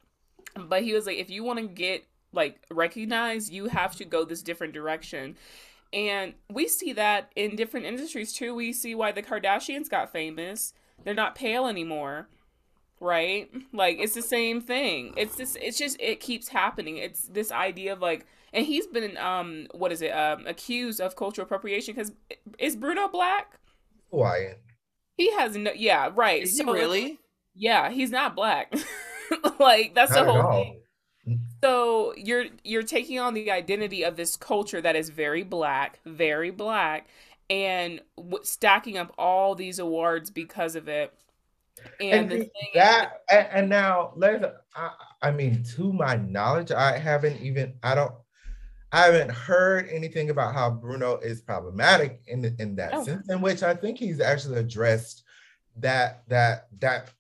[0.56, 4.26] but he was like, if you want to get like recognized, you have to go
[4.26, 5.36] this different direction.
[5.94, 8.54] And we see that in different industries too.
[8.54, 10.74] We see why the Kardashians got famous.
[11.04, 12.28] They're not pale anymore.
[13.00, 13.50] Right?
[13.74, 15.14] Like it's the same thing.
[15.18, 16.98] It's this it's just it keeps happening.
[16.98, 20.12] It's this idea of like and he's been um what is it?
[20.12, 22.12] Um accused of cultural appropriation cuz
[22.58, 23.60] is Bruno black?
[24.12, 24.56] Hawaiian.
[25.18, 26.44] He has no yeah, right.
[26.44, 27.20] is he really?
[27.54, 28.74] Yeah, he's not black.
[29.60, 30.82] like that's Not the whole thing.
[31.64, 36.52] So you're you're taking on the identity of this culture that is very black, very
[36.52, 37.08] black,
[37.50, 41.14] and w- stacking up all these awards because of it.
[42.00, 44.44] And, And the thing that and, and now let's
[44.76, 48.14] I, I mean to my knowledge i haven't even i don't
[48.92, 53.04] i haven't heard anything about how bruno is problematic in in that Oh.
[53.04, 55.24] sense in which i think he's actually addressed
[55.78, 57.12] that that that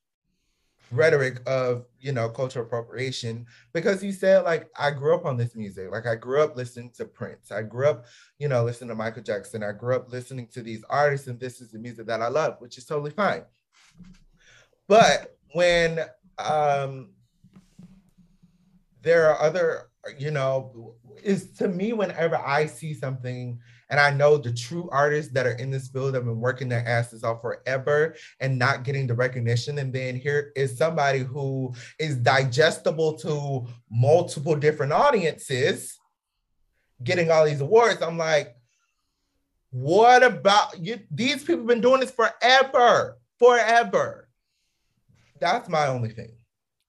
[0.91, 5.55] rhetoric of you know cultural appropriation because you said like i grew up on this
[5.55, 5.91] music.
[5.91, 7.51] Like i grew up listening to prince.
[7.51, 8.05] I grew up
[8.39, 9.63] you know listening to michael jackson.
[9.63, 12.55] I grew up listening to these artists and this is the music that i love
[12.59, 13.43] which is totally fine.
[14.87, 16.01] But when
[16.37, 17.11] um
[19.01, 24.37] there are other you know is to me whenever i see something and i know
[24.37, 28.15] the true artists that are in this field have been working their asses off forever
[28.39, 29.77] and not getting the recognition.
[29.79, 35.97] And then here is somebody who is digestible to multiple different audiences
[37.03, 38.01] getting all these awards.
[38.01, 38.55] I'm like
[39.71, 41.01] what about you?
[41.11, 44.29] These people have been doing this forever forever.
[45.41, 46.31] That's my only thing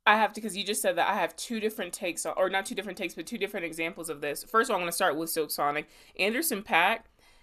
[0.06, 2.48] I have to because you just said that I have two different takes, on, or
[2.48, 4.44] not two different takes, but two different examples of this.
[4.44, 5.88] First of all, I'm going to start with Silk Sonic.
[6.18, 7.00] Anderson .Paak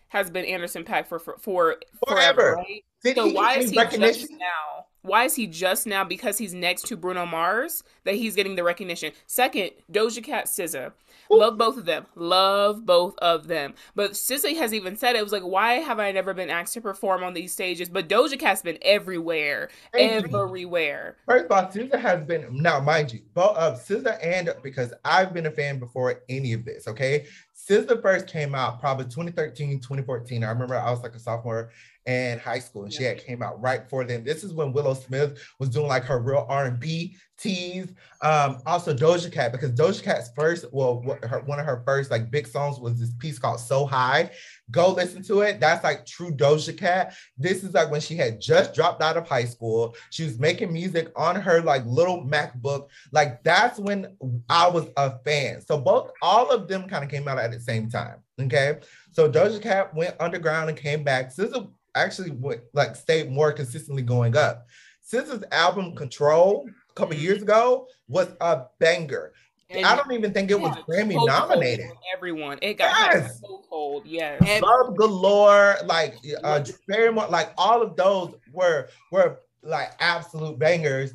[0.10, 2.42] has been Anderson .Paak for for, for Forever.
[2.42, 3.16] forever, right?
[3.16, 4.22] So why is he recognition?
[4.22, 4.86] just now?
[5.04, 8.64] Why is he just now because he's next to Bruno Mars that he's getting the
[8.64, 9.12] recognition?
[9.28, 10.94] Second, Doja Cat, SZA,
[11.30, 13.74] love both of them, love both of them.
[13.96, 16.82] But SZA has even said it was like, why have I never been asked to
[16.82, 17.90] perform on these stages?
[17.90, 21.18] But Doja Cat's been everywhere, everywhere.
[21.28, 25.34] First of all, SZA has been now, mind you, both of SZA and because I've
[25.34, 26.88] been a fan before any of this.
[26.88, 27.26] Okay,
[27.70, 30.46] SZA first came out probably 2013, 2014.
[30.46, 31.72] I remember I was like a sophomore
[32.06, 34.24] in high school, and she had came out right before then.
[34.24, 37.92] This is when Willow Smith was doing like her real R and B tease.
[38.22, 42.32] Um, also Doja Cat because Doja Cat's first, well, her, one of her first like
[42.32, 44.32] big songs was this piece called "So High."
[44.72, 45.60] Go listen to it.
[45.60, 47.16] That's like true Doja Cat.
[47.38, 49.96] This is like when she had just dropped out of high school.
[50.10, 52.88] She was making music on her like little MacBook.
[53.12, 54.18] Like that's when
[54.50, 55.62] I was a fan.
[55.62, 58.18] So both all of them kind of came out at the same time.
[58.42, 58.80] Okay.
[59.12, 61.34] So Doja Cat went underground and came back.
[61.34, 64.68] SZA actually went like stayed more consistently going up.
[65.12, 69.34] SZA's album Control a couple years ago was a banger.
[69.70, 71.88] And I don't even think it was Grammy cold nominated.
[71.88, 73.40] for Everyone, it got Yes.
[73.42, 74.06] so cold.
[74.06, 74.62] Yes.
[74.62, 81.12] Love galore, like uh, very much, like all of those were were like absolute bangers.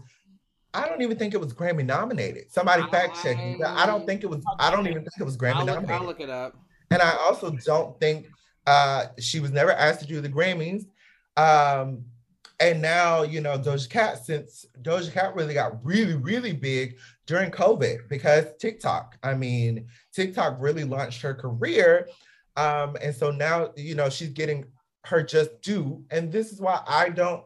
[0.74, 2.50] I don't even think it was Grammy nominated.
[2.50, 3.62] Somebody fact check me.
[3.64, 4.42] I don't think it was.
[4.58, 6.00] I don't even think it was Grammy I'll look, nominated.
[6.00, 6.56] I'll look it up.
[6.90, 8.26] And I also don't think
[8.68, 10.84] uh, she was never asked to do the Grammys.
[11.38, 12.04] Um,
[12.60, 17.50] and now, you know, Doja Cat, since Doja Cat really got really, really big during
[17.50, 19.16] COVID because TikTok.
[19.22, 22.08] I mean, TikTok really launched her career.
[22.56, 24.66] Um, and so now, you know, she's getting
[25.06, 26.04] her just due.
[26.10, 27.44] And this is why I don't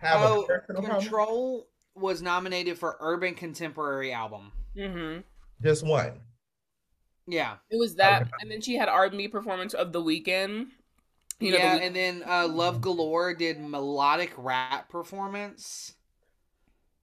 [0.00, 1.00] have Oh, a personal problem.
[1.00, 4.52] Control was nominated for Urban Contemporary Album.
[4.76, 5.18] hmm
[5.62, 6.20] Just one.
[7.26, 10.68] Yeah, It was that, and then she had R&B performance of the weekend.
[11.38, 15.94] You know, yeah, the Weeknd- and then uh, Love Galore did melodic rap performance.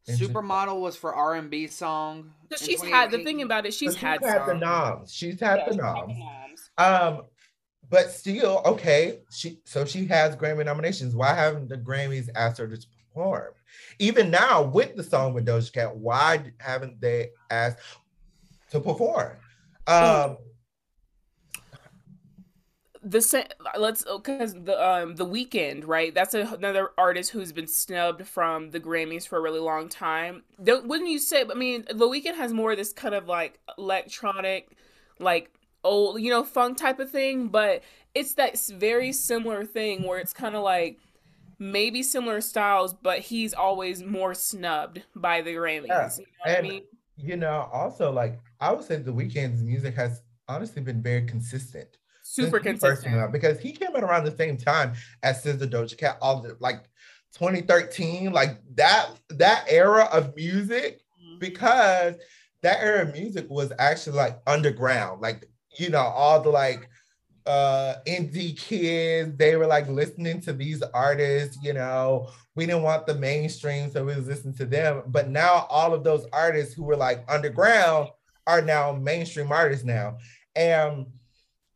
[0.07, 0.33] Interesting.
[0.35, 2.31] Supermodel was for R and B song.
[2.51, 3.73] So she's had the thing about it.
[3.73, 4.59] She's But had, the some.
[4.59, 5.13] noms.
[5.13, 6.13] She's had Yeah, the she's noms.
[6.17, 6.69] noms.
[6.77, 7.21] Um,
[7.89, 9.19] but still, okay.
[9.31, 11.15] She so she has Grammy nominations.
[11.15, 13.53] Why haven't the Grammys asked her to perform?
[13.99, 17.79] Even now with the song with Doja Cat, why haven't they asked
[18.71, 19.37] to perform?
[19.89, 20.37] Um,
[23.01, 23.45] the same
[23.77, 28.71] let's because the um the Weeknd right that's a, another artist who's been snubbed from
[28.71, 32.35] the grammys for a really long time don't wouldn't you say i mean the Weeknd
[32.35, 34.75] has more of this kind of like electronic
[35.17, 35.49] like
[35.85, 37.81] old you know funk type of thing but
[38.13, 40.99] it's that very similar thing where it's kind of like
[41.59, 45.87] maybe similar styles, but he's always more snubbed by the Grammys.
[45.87, 46.09] Yeah.
[46.17, 46.81] You know what I mean?
[47.21, 51.97] You know, also like I would say the Weeknd's music has honestly been very consistent.
[52.23, 53.15] Super since he first came consistent.
[53.15, 56.55] out, because he came out around the same time as SZA Doja Cat, all the
[56.59, 56.83] like
[57.33, 61.39] 2013, like that that era of music, Mm-hmm.
[61.39, 62.15] because
[62.63, 66.89] that era of music was actually like underground, like you know, all the like
[67.49, 72.29] uh indie kids, they were like listening to these artists, you know.
[72.55, 75.03] We didn't want the mainstream, so we was listening to them.
[75.07, 78.09] But now all of those artists who were like underground
[78.45, 80.17] are now mainstream artists now.
[80.55, 81.07] And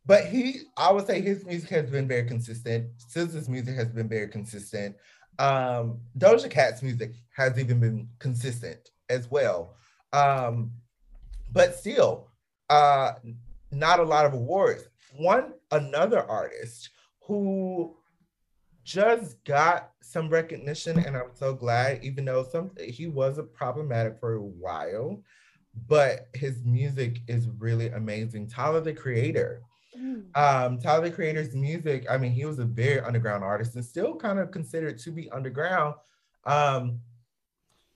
[0.06, 2.90] but he, I would say his music has been very consistent.
[3.12, 4.94] SZA's music has been very consistent.
[5.40, 9.74] Um, Doja Cat's music has even been consistent as well.
[10.12, 10.70] Um,
[11.52, 12.28] but still,
[12.70, 13.14] uh,
[13.74, 14.88] not a lot of awards.
[15.16, 16.90] One another artist
[17.22, 17.96] who
[18.84, 24.18] just got some recognition, and I'm so glad, even though some he was a problematic
[24.20, 25.22] for a while,
[25.88, 28.48] but his music is really amazing.
[28.48, 29.62] Tyler the Creator.
[30.34, 34.16] Um, Tyler the Creator's music, I mean, he was a very underground artist and still
[34.16, 35.94] kind of considered to be underground.
[36.44, 37.00] Um,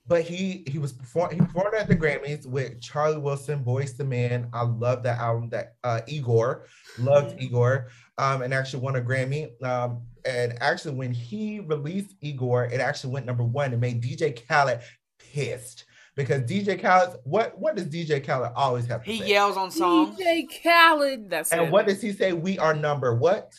[0.09, 4.07] but he he was perform he performed at the Grammys with Charlie Wilson, Boyz II
[4.07, 4.49] Men.
[4.53, 6.64] I love that album that uh Igor
[6.99, 9.51] loved Igor um and actually won a Grammy.
[9.62, 14.47] Um and actually when he released Igor, it actually went number one and made DJ
[14.49, 14.81] Khaled
[15.18, 15.85] pissed
[16.16, 19.29] because DJ Khaled what what does DJ Khaled always have to He say?
[19.29, 20.18] yells on songs.
[20.18, 21.29] DJ Khaled.
[21.31, 21.71] That's and it.
[21.71, 22.33] what does he say?
[22.33, 23.53] We are number what?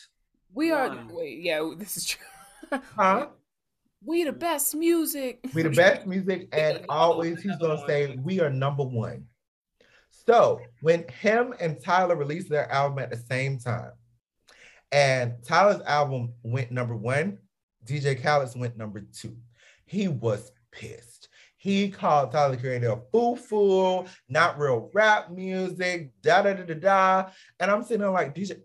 [0.52, 0.98] we are.
[1.10, 2.26] Wait, yeah, this is true.
[2.96, 3.28] Huh?
[4.04, 5.40] we the best music.
[5.54, 9.24] We the best music, and always he's gonna say we are number one.
[10.10, 13.92] So when him and Tyler released their album at the same time,
[14.92, 17.38] and Tyler's album went number one,
[17.84, 19.36] DJ Khaled's went number two.
[19.86, 21.28] He was pissed.
[21.56, 26.62] He called Tyler the Creator a foo fool, not real rap music, da da da
[26.62, 27.30] da da.
[27.58, 28.60] And I'm sitting there like, DJ,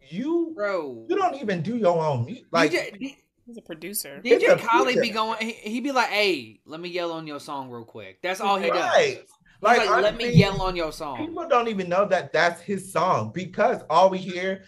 [0.00, 1.06] you Bro.
[1.08, 2.44] you don't even do your own music.
[2.52, 4.20] Like DJ, D- He's a producer.
[4.24, 5.00] It's DJ a Khaled feature.
[5.02, 8.20] be going, he, he be like, hey, let me yell on your song real quick.
[8.22, 8.80] That's all he does.
[8.80, 9.18] right.
[9.18, 11.18] He's like, let me yell on your song.
[11.18, 14.64] People don't even know that that's his song because all we hear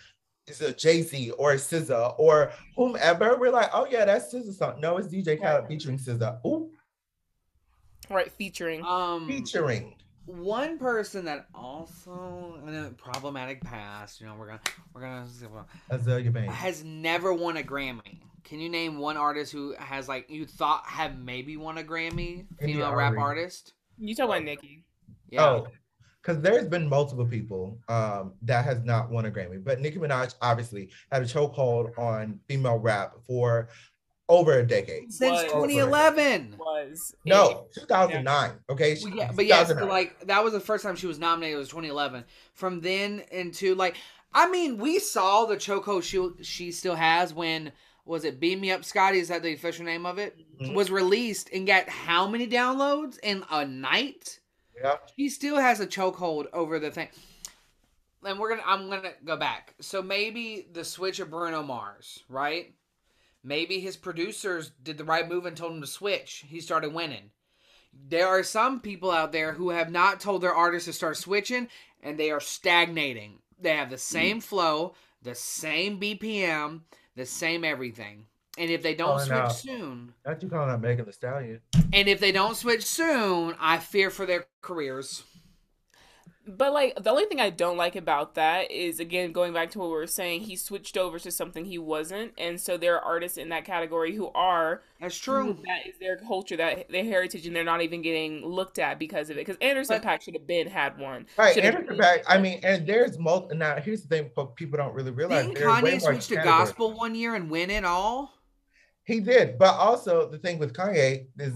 [0.47, 3.37] is a Jay Z or a SZA or whomever.
[3.39, 4.81] We're like, oh yeah, that's SZA song.
[4.81, 6.39] No, it's DJ Khaled featuring SZA.
[6.47, 6.71] Ooh,
[8.09, 8.85] Right, featuring.
[8.85, 9.97] Um, featuring.
[10.27, 14.61] one person that also in a problematic past, you know, we're gonna
[14.95, 15.27] we're gonna
[15.91, 16.55] Azealia Banks.
[16.55, 18.21] has never won a Grammy.
[18.47, 22.47] Can you name one artist who has like you thought have maybe won a Grammy?
[22.61, 23.21] India Female rap Arie.
[23.21, 23.75] artist.
[23.99, 24.85] You talk about Nicki.
[25.31, 25.45] Yeah.
[25.45, 25.67] Oh,
[26.23, 30.35] because there's been multiple people um, that has not won a Grammy, but Nicki Minaj
[30.43, 33.69] obviously had a chokehold on female rap for
[34.29, 35.13] over a decade.
[35.13, 36.57] Since Was- 2011.
[36.59, 38.51] Was No, 2009.
[38.71, 39.89] Okay, Well, She- yeah, but yes, 2009.
[39.89, 41.57] like that was the first time she was nominated.
[41.57, 42.25] It was 2011.
[42.55, 43.97] From then into like,
[44.33, 47.73] I mean, we saw the chokehold she she still has when
[48.07, 49.19] was it "Beam Me Up, Scotty"?
[49.19, 50.39] Is that the official name of it?
[50.61, 50.75] Mhm.
[50.75, 54.41] Was released and got how many downloads in a night?
[54.81, 54.97] Yeah.
[55.17, 57.09] He still has a chokehold over the thing.
[58.25, 59.75] And we're gonna, I'm gonna go back.
[59.81, 62.75] So maybe the switch of Bruno Mars, right?
[63.45, 66.45] Maybe his producers did the right move and told him to switch.
[66.49, 67.31] He started winning.
[67.93, 71.69] There are some people out there who have not told their artists to start switching,
[72.03, 73.39] and they are stagnating.
[73.59, 76.83] They have the same flow, the same BPM,
[77.17, 78.27] the same everything.
[78.59, 79.49] And if they don't switch out.
[79.55, 81.61] soon, Not you calling out Megan Thee Stallion.
[81.93, 85.25] and if they don't switch soon, I fear for their careers.
[86.49, 89.81] But like the only thing I don't like about that is again going back to
[89.81, 93.01] what we were saying, he switched over to something he wasn't, and so there are
[93.05, 95.59] artists in that category who are That's true.
[95.67, 99.29] That is their culture, that their heritage, and they're not even getting looked at because
[99.29, 99.41] of it.
[99.41, 101.27] Because Anderson But- Paak should have been had one.
[101.37, 102.23] Right, Should've Anderson been- Paak.
[102.29, 103.57] I mean, and there's multi.
[103.57, 105.47] Now, here's the thing: but people don't really realize.
[105.47, 108.33] Didn't there are way Kanye more switch to gospel one year and win it all?
[109.03, 111.55] He did, but also the thing with Kanye is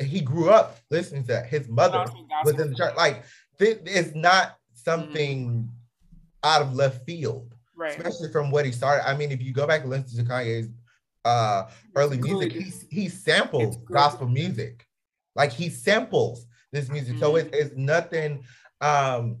[0.00, 1.46] he grew up listening to that.
[1.46, 2.96] His mother Gospel, was in the church.
[2.96, 3.24] Like
[3.60, 4.54] is not
[4.86, 5.00] Mm-hmm.
[5.02, 5.68] something
[6.44, 7.90] out of left field, Right.
[7.98, 9.06] especially from what he started.
[9.06, 10.68] I mean, if you go back and listen to Kanye's
[11.26, 12.62] uh, early music, good.
[12.62, 14.86] he he samples gospel music,
[15.34, 17.18] like he samples this music.
[17.18, 17.48] So Mm-hmm.
[17.48, 18.44] it, it's nothing
[18.80, 19.38] um,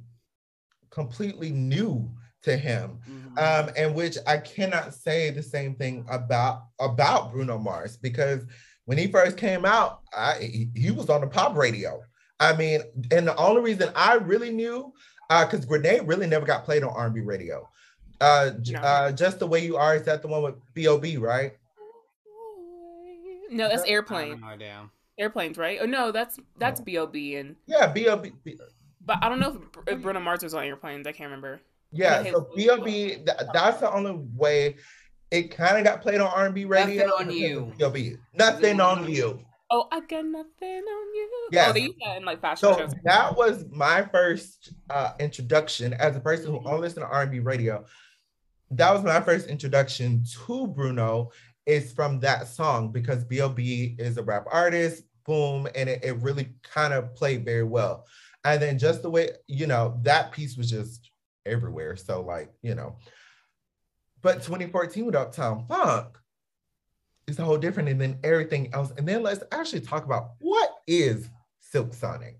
[0.90, 2.10] completely new
[2.42, 2.98] to him.
[3.08, 3.38] Mm-hmm.
[3.38, 8.44] um, and which I cannot say the same thing about about Bruno Mars because
[8.84, 12.02] when he first came out, I, he, he was on the pop radio.
[12.40, 12.80] I mean,
[13.10, 14.92] and the only reason I really knew,
[15.28, 17.68] because Grenade really never got played on R&B radio.
[18.20, 18.78] Uh, No.
[18.80, 21.16] uh, just the way you are is that the one with B.O.B.
[21.18, 21.52] right?
[23.50, 24.30] No, that's airplane.
[24.32, 24.90] have no idea.
[25.18, 25.78] Airplanes, right?
[25.80, 27.36] Oh no, that's that's B.O.B.
[27.36, 28.32] and Yeah, B.O.B.
[29.04, 31.06] but I don't know if, if Bruno Mars was on airplanes.
[31.06, 31.60] I can't remember.
[31.90, 32.30] Yeah, Okay.
[32.30, 32.92] so B.O.B.
[32.92, 34.76] th- that's the only way
[35.30, 37.06] it kind of got played on R&B radio.
[37.06, 37.72] Nothing on You.
[37.78, 38.16] B.O.B.
[38.34, 39.40] Nothing on you.
[39.70, 41.28] Oh, I got nothing on you.
[41.50, 41.76] Yes.
[41.76, 42.94] Oh, that in like fashion So shows.
[43.04, 47.84] that was my first uh, introduction as a person who only listened to R&B radio.
[48.70, 51.30] That was my first introduction to Bruno
[51.66, 53.96] is from that song because B.O.B.
[53.98, 58.06] is a rap artist, boom, and it, it really kind of played very well.
[58.44, 61.10] And then just the way, you know, that piece was just
[61.44, 61.96] everywhere.
[61.96, 62.96] So like, you know,
[64.22, 66.17] but 2014 with Uptown Funk
[67.28, 68.92] is a whole different and then everything else.
[68.96, 71.28] And then let's actually talk about what is
[71.60, 72.36] Silk Sonic.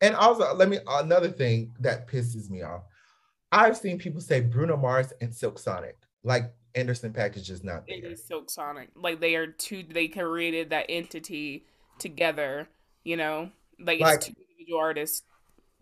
[0.00, 2.82] And also, let me another thing that pisses me off.
[3.52, 8.02] I've seen people say Bruno Mars and Silk Sonic, like Anderson Package is not It
[8.02, 8.12] there.
[8.12, 8.90] is Silk Sonic.
[8.94, 9.84] Like they are two.
[9.88, 11.66] They created that entity
[11.98, 12.68] together.
[13.04, 15.22] You know, like, Like- it's two individual artists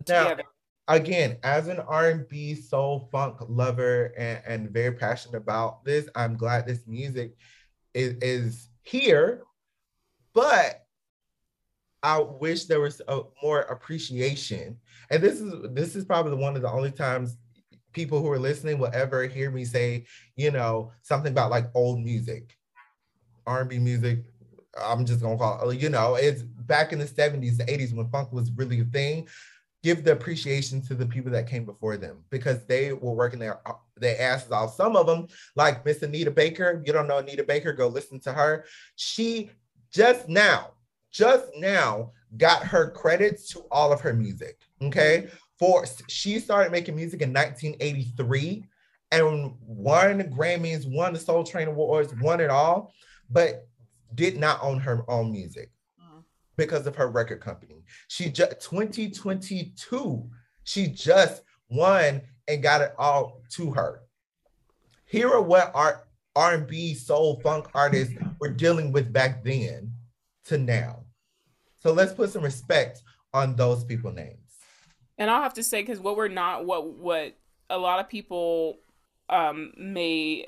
[0.08, 0.42] Now, together.
[0.88, 6.66] again, as an R&B soul funk lover and, and very passionate about this, I'm glad
[6.66, 7.36] this music
[7.94, 9.42] is, is here,
[10.34, 10.86] but
[12.02, 14.78] I wish there was a, more appreciation.
[15.10, 17.36] And this is this is probably one of the only times
[17.92, 22.00] people who are listening will ever hear me say, you know, something about like old
[22.00, 22.56] music,
[23.46, 24.24] R&B music.
[24.82, 28.08] I'm just gonna call it, you know, it's back in the 70s, the 80s when
[28.08, 29.28] funk was really a thing
[29.82, 33.66] give the appreciation to the people that came before them because they were working their
[33.68, 34.74] uh, their asses off.
[34.74, 35.26] Some of them,
[35.56, 38.64] like Miss Anita Baker, you don't know Anita Baker, go listen to her.
[38.96, 39.50] She
[39.90, 40.72] just now,
[41.10, 44.58] just now got her credits to all of her music.
[44.80, 45.28] Okay.
[45.58, 48.64] For she started making music in 1983
[49.12, 52.92] and won Grammys, won the Soul Train Awards, won it all,
[53.30, 53.68] but
[54.14, 55.70] did not own her own music
[56.56, 57.82] because of her record company.
[58.08, 60.30] She just 2022,
[60.64, 64.02] she just won and got it all to her.
[65.06, 69.92] Here are what our R&B, soul, funk artists were dealing with back then
[70.46, 71.04] to now.
[71.80, 73.02] So let's put some respect
[73.34, 74.38] on those people names.
[75.18, 77.36] And I'll have to say, because what we're not, what what
[77.70, 78.78] a lot of people
[79.28, 80.46] um may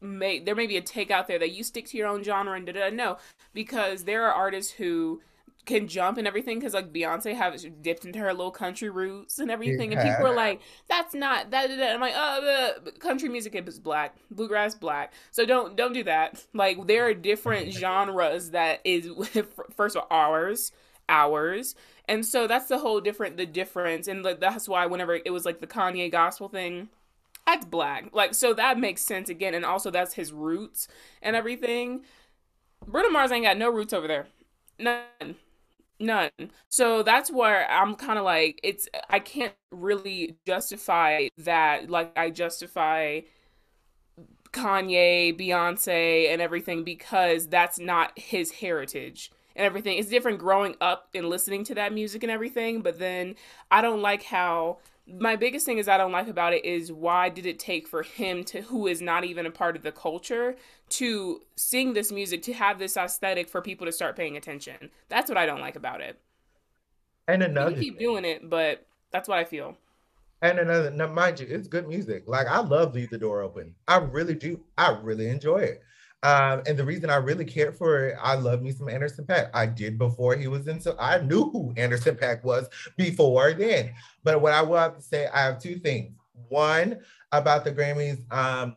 [0.00, 2.54] may there may be a take out there that you stick to your own genre
[2.54, 3.18] and da da no,
[3.54, 5.20] because there are artists who
[5.64, 9.50] can jump and everything because like Beyonce have dipped into her little country roots and
[9.50, 13.54] everything, and people are like, "That's not that." da." I'm like, "Oh, uh, country music
[13.54, 16.44] is black, bluegrass black." So don't don't do that.
[16.52, 19.08] Like there are different genres that is
[19.76, 20.72] first of all ours,
[21.08, 21.74] ours,
[22.08, 25.44] and so that's the whole different the difference, and like that's why whenever it was
[25.44, 26.88] like the Kanye gospel thing,
[27.46, 28.10] that's black.
[28.12, 30.88] Like so that makes sense again, and also that's his roots
[31.22, 32.04] and everything.
[32.86, 34.26] Bruno Mars ain't got no roots over there,
[34.78, 35.36] none,
[36.00, 36.30] none.
[36.68, 38.88] So that's where I'm kind of like it's.
[39.08, 41.90] I can't really justify that.
[41.90, 43.20] Like I justify
[44.52, 49.98] Kanye, Beyonce, and everything because that's not his heritage and everything.
[49.98, 53.34] It's different growing up and listening to that music and everything, but then
[53.70, 57.28] I don't like how my biggest thing is I don't like about it is why
[57.28, 60.56] did it take for him to who is not even a part of the culture
[60.90, 64.90] to sing this music to have this aesthetic for people to start paying attention.
[65.08, 66.18] That's what I don't like about it.
[67.28, 69.76] And another can keep doing it, but that's what I feel.
[70.42, 72.24] And another, now mind you, it's good music.
[72.26, 73.74] Like I love Leave the Door Open.
[73.88, 74.60] I really do.
[74.76, 75.82] I really enjoy it.
[76.24, 79.50] Um, and the reason I really cared for it, I love me some Anderson .Paak.
[79.52, 82.66] I did before he was in, so I knew who Anderson .Paak was
[82.96, 83.92] before then.
[84.22, 86.14] But what I will have to say, I have two things.
[86.48, 87.00] One
[87.30, 88.20] about the Grammys.
[88.32, 88.74] Um,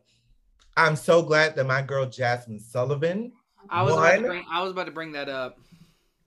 [0.75, 3.31] I'm so glad that my girl Jazmine Sullivan
[3.69, 5.57] I was about to bring, I was about to bring that up.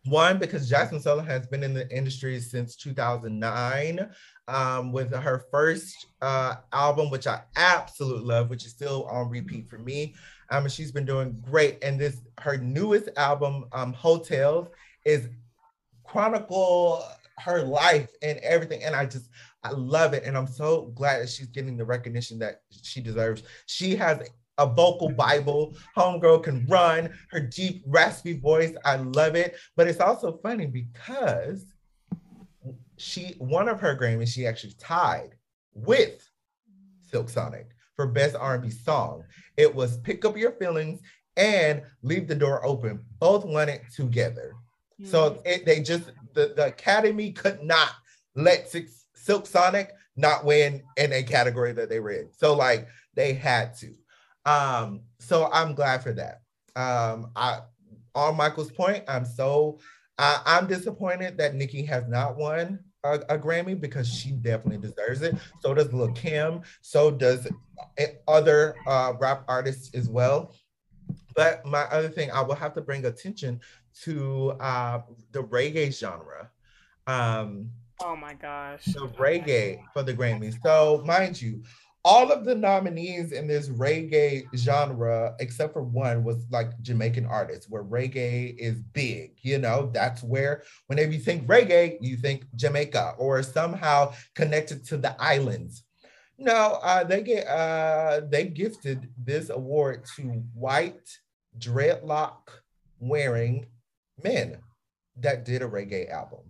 [0.06, 4.10] One, because Jazmine Sullivan has been in the industry since 2009
[4.48, 9.68] um, with her first uh, album, which I absolutely love, which is still on repeat
[9.68, 10.14] for me.
[10.50, 11.82] Um, she's been doing great.
[11.82, 14.68] And this, her newest album, um, Heaux Tales,
[15.04, 15.28] is
[16.04, 17.04] chronicle
[17.38, 18.82] her life and everything.
[18.82, 19.28] And I just,
[19.62, 20.24] I love it.
[20.24, 23.42] And I'm so glad that she's getting the recognition that she deserves.
[23.66, 24.28] She has
[24.58, 25.76] a vocal Bible.
[25.96, 28.74] Homegirl can run her deep, raspy voice.
[28.84, 29.56] I love it.
[29.76, 31.64] But it's also funny because
[32.98, 35.30] she, one of her Grammys, she actually tied
[35.72, 36.28] with
[37.02, 37.68] Silk Sonic
[38.00, 39.24] for Best R&B Song.
[39.58, 41.02] It was Pick Up Your Feelings
[41.36, 43.04] and Leave the Door Open.
[43.18, 44.54] Both won it together.
[45.04, 47.90] So it, they just the, the Academy could not
[48.34, 52.28] let Six, Silk Sonic not win in a category that they were in.
[52.32, 53.94] So like they had to.
[54.46, 56.40] Um, so I'm glad for that.
[56.76, 57.60] Um, I
[58.14, 59.78] on Michael's point, I'm so
[60.18, 65.22] uh, I'm disappointed that Nicki has not won a, a, Grammy because she definitely deserves
[65.22, 65.36] it.
[65.60, 66.62] So does Lil Kim.
[66.82, 67.48] So does
[68.28, 70.54] other uh, rap artists as well.
[71.34, 73.60] But my other thing, I will have to bring attention
[74.02, 75.00] to uh,
[75.32, 76.50] the reggae genre.
[77.06, 77.70] Um,
[78.02, 78.84] oh my gosh.
[78.84, 80.56] The reggae for the Grammys.
[80.62, 81.62] So, mind you,
[82.04, 87.68] all of the nominees in this reggae genre, except for one, was like Jamaican artists,
[87.68, 89.32] where reggae is big.
[89.42, 94.96] You know, that's where whenever you think reggae, you think Jamaica or somehow connected to
[94.96, 95.84] the islands.
[96.38, 100.22] No, uh, they get uh, they gifted this award to
[100.54, 101.18] white
[101.58, 102.48] dreadlock
[102.98, 103.66] wearing
[104.22, 104.56] men
[105.16, 106.40] that did a reggae album.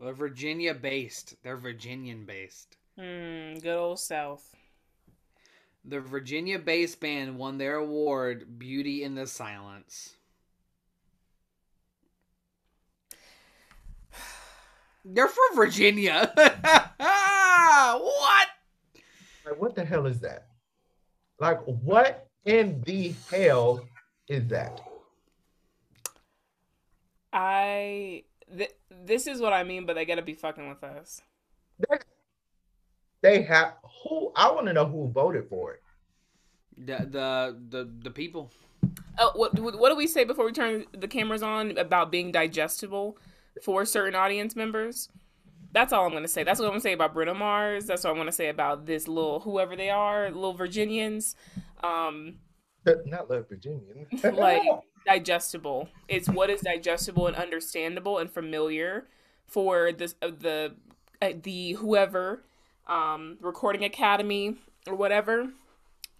[0.00, 1.34] They're Virginia based.
[1.42, 2.76] They're Virginian based.
[2.96, 4.54] Hmm, good old South.
[5.84, 10.14] The Virginia based band won their award, Beauty in the Silence.
[15.04, 16.32] They're from Virginia.
[16.96, 18.48] what?
[19.44, 20.46] Like, what the hell is that?
[21.38, 23.86] Like, what in the hell
[24.28, 24.80] is that?
[27.32, 28.24] I
[28.56, 31.20] th- this is what I mean, but they gotta be fucking with us.
[31.78, 31.98] They,
[33.24, 33.72] they have
[34.02, 34.30] who?
[34.36, 35.82] I want to know who voted for it.
[36.76, 38.52] The the the, the people.
[39.18, 43.16] Oh, what what do we say before we turn the cameras on about being digestible
[43.62, 45.08] for certain audience members?
[45.72, 46.44] That's all I'm gonna say.
[46.44, 47.86] That's what I'm gonna say about Bruno Mars.
[47.86, 51.34] That's what I'm gonna say about this little whoever they are, little Virginians.
[51.82, 52.36] Um,
[52.84, 54.06] not little Virginian.
[54.34, 54.62] like
[55.06, 55.88] digestible.
[56.08, 59.08] It's what is digestible and understandable and familiar
[59.46, 60.74] for this uh, the
[61.22, 62.44] uh, the whoever
[62.86, 64.56] um, recording academy
[64.86, 65.48] or whatever.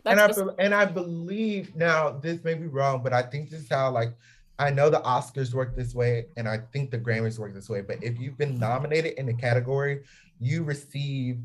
[0.05, 3.51] That's and I be- and I believe now this may be wrong, but I think
[3.51, 4.15] this is how like
[4.59, 7.81] I know the Oscars work this way, and I think the Grammys work this way.
[7.81, 10.03] But if you've been nominated in a category,
[10.39, 11.41] you receive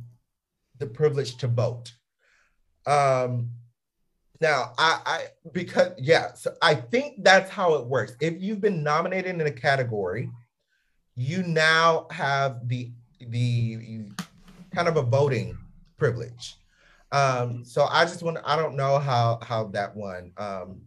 [0.78, 1.92] the privilege to vote.
[2.86, 3.50] Um,
[4.42, 8.16] now, I, I because yeah, so I think that's how it works.
[8.22, 10.30] If you've been nominated in a category,
[11.16, 14.10] you now have the the
[14.74, 15.58] kind of a voting
[15.98, 16.56] privilege.
[17.12, 20.82] Um, so I just want I don't know how how that one um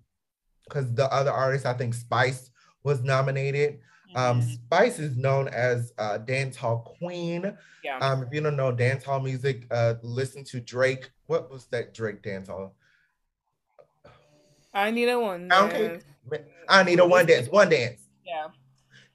[0.73, 2.51] because the other artists, I think Spice
[2.83, 3.81] was nominated.
[4.15, 4.51] Um, mm-hmm.
[4.53, 7.57] Spice is known as uh, dance hall queen.
[7.83, 7.99] Yeah.
[7.99, 11.11] Um, if you don't know dance hall music, uh, listen to Drake.
[11.27, 12.75] What was that Drake dance hall?
[14.75, 15.53] I need a one.
[15.53, 16.01] Okay.
[16.69, 17.49] I need a one dance.
[17.49, 18.01] One dance.
[18.25, 18.49] Yeah.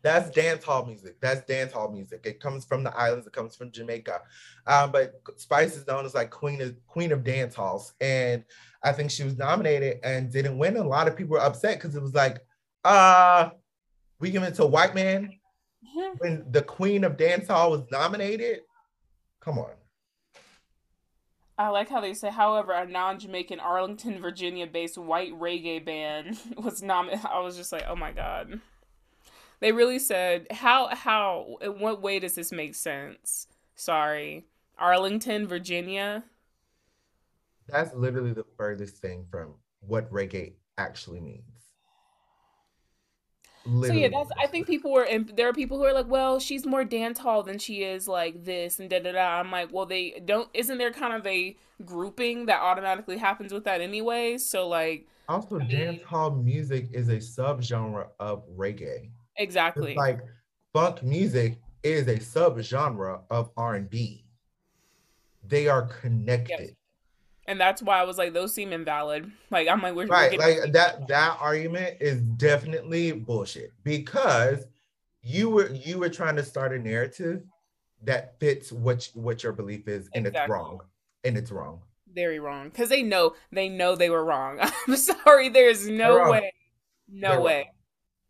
[0.07, 1.19] That's dance hall music.
[1.19, 2.21] That's dance hall music.
[2.23, 3.27] It comes from the islands.
[3.27, 4.21] It comes from Jamaica.
[4.65, 8.45] Um, but Spice is known as like queen of queen of dance halls, and
[8.81, 10.77] I think she was nominated and didn't win.
[10.77, 12.39] A lot of people were upset because it was like,
[12.85, 13.49] uh,
[14.21, 15.33] we give it to a white man
[15.85, 16.17] mm-hmm.
[16.19, 18.61] when the queen of dance hall was nominated.
[19.41, 19.71] Come on.
[21.57, 27.25] I like how they say, however, a non-Jamaican Arlington, Virginia-based white reggae band was nominated.
[27.25, 28.61] I was just like, oh my god.
[29.59, 33.47] They really said, how, how, in what way does this make sense?
[33.75, 34.45] Sorry,
[34.77, 36.23] Arlington, Virginia.
[37.67, 41.43] That's literally the furthest thing from what reggae actually means.
[43.65, 43.87] Literally.
[43.87, 44.31] So yeah, that's.
[44.41, 47.19] I think people were, and there are people who are like, "Well, she's more dance
[47.19, 49.39] hall than she is like this," and da da da.
[49.39, 50.47] I'm like, well, they don't.
[50.53, 54.37] Isn't there kind of a grouping that automatically happens with that anyway?
[54.37, 59.09] So like, also, I mean, dance hall music is a subgenre of reggae.
[59.37, 59.91] Exactly.
[59.91, 60.19] It's like
[60.73, 64.25] funk music is a subgenre of R and B.
[65.47, 66.59] They are connected.
[66.59, 66.69] Yep
[67.47, 69.31] and that's why I was like, those seem invalid.
[69.49, 70.37] Like I'm like, we're right.
[70.37, 74.65] We're like that that argument is definitely bullshit because
[75.23, 77.43] you were you were trying to start a narrative
[78.03, 80.43] that fits what what your belief is, and exactly.
[80.43, 80.81] it's wrong,
[81.23, 81.81] and it's wrong.
[82.13, 84.59] Very wrong because they know they know they were wrong.
[84.87, 86.51] I'm sorry, there's no way,
[87.07, 87.55] no They're way.
[87.57, 87.65] Wrong.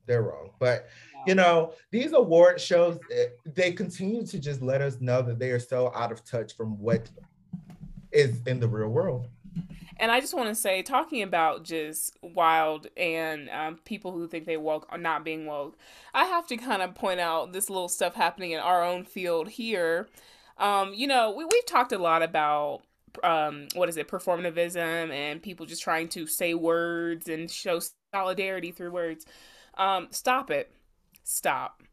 [0.07, 0.87] They're wrong, but
[1.25, 5.51] you know these award shows eh, they continue to just let us know that they
[5.51, 7.09] are so out of touch from what
[8.11, 9.27] is in the real world.
[9.99, 14.45] And I just want to say, talking about just wild and um, people who think
[14.45, 15.77] they woke are not being woke,
[16.13, 19.49] I have to kind of point out this little stuff happening in our own field
[19.49, 20.07] here.
[20.57, 22.81] Um, you know, we, we've talked a lot about
[23.23, 27.79] um, what is it, performativism and people just trying to say words and show
[28.13, 29.25] solidarity through words.
[29.77, 30.71] Um, stop it.
[31.23, 31.83] Stop.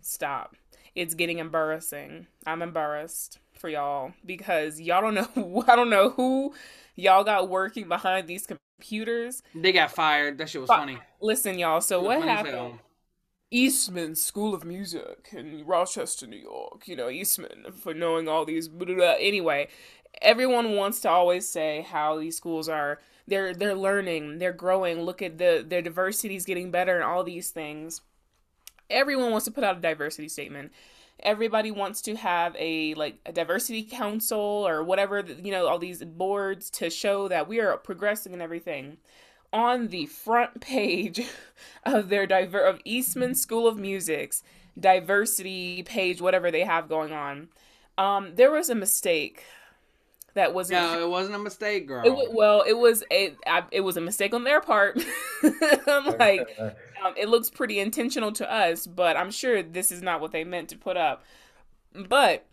[0.00, 0.56] Stop.
[0.94, 2.26] It's getting embarrassing.
[2.46, 6.54] I'm embarrassed for y'all because y'all don't know I don't know who
[6.96, 9.42] y'all got working behind these computers.
[9.54, 10.38] They got fired.
[10.38, 10.98] That shit was Fi- funny.
[11.20, 11.80] Listen, y'all.
[11.80, 12.54] So what happened?
[12.54, 12.78] hell.
[13.52, 16.86] Eastman School of Music in Rochester, New York.
[16.86, 18.68] You know, Eastman for knowing all these.
[18.68, 19.14] Blah, blah, blah.
[19.18, 19.68] Anyway,
[20.22, 23.00] everyone wants to always say how these schools are.
[23.30, 24.38] They're they're learning.
[24.38, 25.02] They're growing.
[25.02, 28.02] Look at the their diversity is getting better and all these things.
[28.90, 30.72] Everyone wants to put out a diversity statement.
[31.22, 36.04] Everybody wants to have a like a diversity council or whatever you know all these
[36.04, 38.98] boards to show that we are progressing and everything
[39.52, 41.20] on the front page
[41.84, 44.42] of their diver of Eastman School of Music's
[44.78, 47.48] diversity page, whatever they have going on,
[47.98, 49.44] um, there was a mistake
[50.34, 52.04] that was No, it wasn't a mistake, girl.
[52.04, 55.02] It, wa- well, it was a I, it was a mistake on their part.
[55.42, 60.20] I'm like, um, it looks pretty intentional to us, but I'm sure this is not
[60.20, 61.24] what they meant to put up.
[61.94, 62.46] But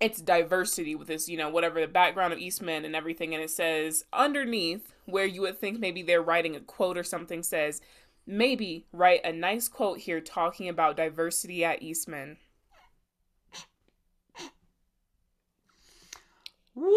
[0.00, 3.50] it's diversity with this, you know, whatever the background of Eastman and everything, and it
[3.50, 7.80] says underneath where you would think maybe they're writing a quote or something says
[8.26, 12.38] maybe write a nice quote here talking about diversity at Eastman.
[16.74, 16.94] Woo!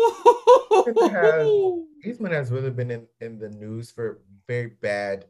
[2.03, 5.25] Eastman has really been in, in the news for very bad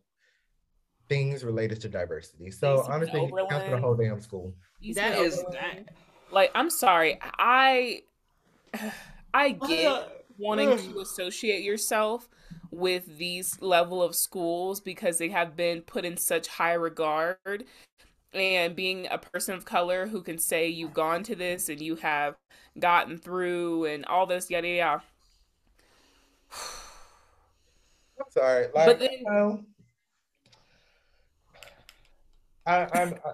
[1.10, 2.52] things related to diversity.
[2.52, 4.54] So Eastman honestly, he counts the whole damn school.
[4.82, 5.90] Eastman That is that.
[6.32, 8.04] like I'm sorry, I
[9.34, 12.30] I get wanting to associate yourself
[12.72, 17.66] with these level of schools because they have been put in such high regard
[18.34, 21.96] and being a person of color who can say you've gone to this and you
[21.96, 22.36] have
[22.80, 25.04] gotten through and all this yada yada
[28.20, 28.68] I'm sorry.
[28.74, 29.64] Like, But then- you know,
[32.66, 33.34] I, I'm, I,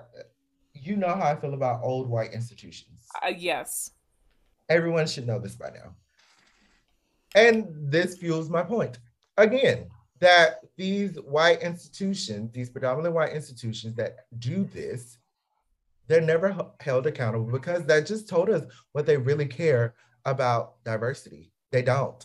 [0.73, 3.07] you know how I feel about old white institutions.
[3.25, 3.91] uh, yes
[4.69, 5.93] Everyone should know this by now.
[7.35, 8.99] And this fuels my point
[9.37, 9.87] again
[10.19, 15.17] that these white institutions, these predominantly white institutions that do this,
[16.07, 19.93] they're never held accountable because that just told us what they really care
[20.25, 21.51] about diversity.
[21.71, 22.23] They don't.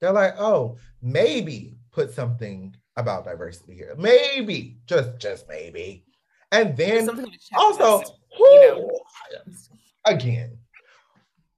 [0.00, 3.94] They're like, oh, maybe put something about diversity here.
[3.96, 6.04] Maybe, just just maybe.
[6.50, 8.02] And then Something to check also,
[8.36, 9.00] who, you know.
[10.04, 10.58] again,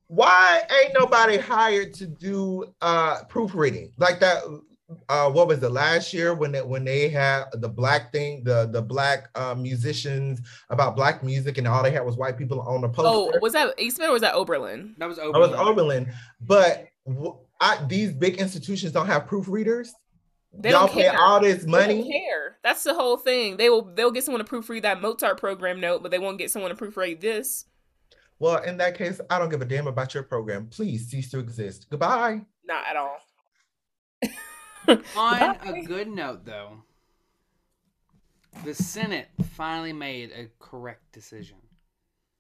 [0.07, 4.43] why ain't nobody hired to do uh proofreading like that?
[5.09, 8.69] Uh, what was the last year when they, when they had the black thing, the
[8.71, 12.83] the black uh, musicians about black music, and all they had was white people on
[12.83, 13.09] the poster.
[13.09, 15.59] oh was that Eastman or was that Oberlin That was I was Oberlin.
[15.59, 16.13] Oberlin,
[16.43, 19.89] but w- I, these big institutions don't have proofreaders.
[20.53, 22.11] they Y'all don't pay care all this They don't money.
[22.11, 22.59] care.
[22.63, 23.57] That's the whole thing.
[23.57, 26.51] They will they'll get someone to proofread that Mozart program note, but they won't get
[26.51, 27.65] someone to proofread this.
[28.39, 30.67] Well, in that case, I don't give a damn about your program.
[30.67, 31.87] Please cease to exist.
[31.89, 32.43] Goodbye.
[32.67, 33.17] Not at all.
[35.17, 36.83] On a good note, though,
[38.65, 41.57] the Senate finally made a correct decision.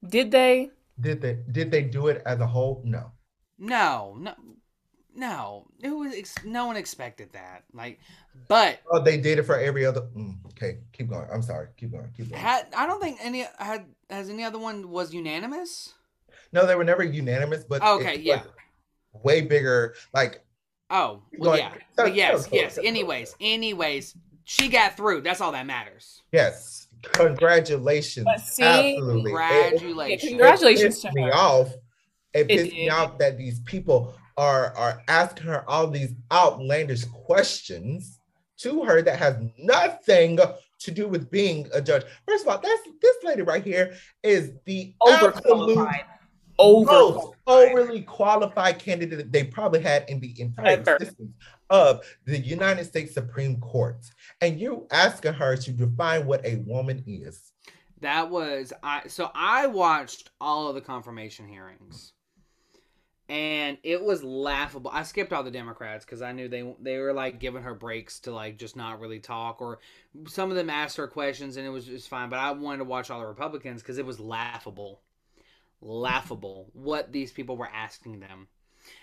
[0.06, 0.70] Did they?
[1.00, 2.82] Did they did they do it as a whole?
[2.84, 3.10] No.
[3.58, 4.34] No, no,
[5.14, 5.66] no.
[5.80, 7.64] It was ex- no one expected that.
[7.72, 7.98] Like,
[8.48, 10.02] but Oh, they did it for every other.
[10.16, 11.26] mm, okay, keep going.
[11.32, 11.68] I'm sorry.
[11.76, 12.10] Keep going.
[12.16, 12.40] Keep going.
[12.40, 15.94] had I don't think any had has any other one was unanimous.
[16.52, 18.42] no, they were never unanimous, but Okay, it yeah.
[18.42, 19.94] was way bigger.
[20.12, 20.43] Like
[20.90, 21.70] Oh, well, Like, yeah.
[21.70, 22.74] that- But yes, that yes.
[22.76, 22.86] cool.
[22.86, 24.14] Anyways, anyways,
[24.44, 25.22] she got through.
[25.22, 26.22] That's all that matters.
[26.32, 28.26] yes, congratulations.
[28.44, 29.32] See- Absolutely.
[29.32, 30.28] It- it- Congratulations.
[30.30, 31.34] Congratulations It pissed to me her.
[31.34, 31.68] off.
[32.32, 32.88] It It pissed me did.
[32.90, 38.18] off that these people are are asking her all these outlandish questions
[38.58, 40.38] to her that has nothing
[40.80, 42.04] to do with being a judge.
[42.26, 45.88] First of all, that's this lady right here is the absolute
[46.58, 47.14] Overqualified.
[47.14, 50.96] most overly qualified candidate they probably had in the entire Ever.
[50.96, 51.32] existence
[51.70, 54.04] of the United States Supreme Court.
[54.40, 57.52] And you asking her to define what a woman is.
[58.00, 59.08] That was I.
[59.08, 62.12] So I watched all of the confirmation hearings,
[63.30, 64.90] and it was laughable.
[64.92, 68.20] I skipped all the Democrats because I knew they they were like giving her breaks
[68.20, 69.78] to like just not really talk, or
[70.28, 72.28] some of them asked her questions and it was just fine.
[72.28, 75.00] But I wanted to watch all the Republicans because it was laughable,
[75.84, 78.48] laughable what these people were asking them,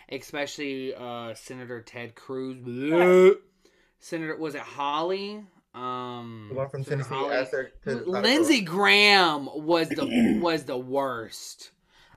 [0.10, 2.58] especially uh, Senator Ted Cruz.
[2.58, 3.36] Bleh.
[4.00, 5.44] Senator was it Hawley?
[5.74, 7.36] Um, The one from Senator Tennessee Hawley?
[7.36, 11.72] asked her to Lindsey Graham was the was the worst.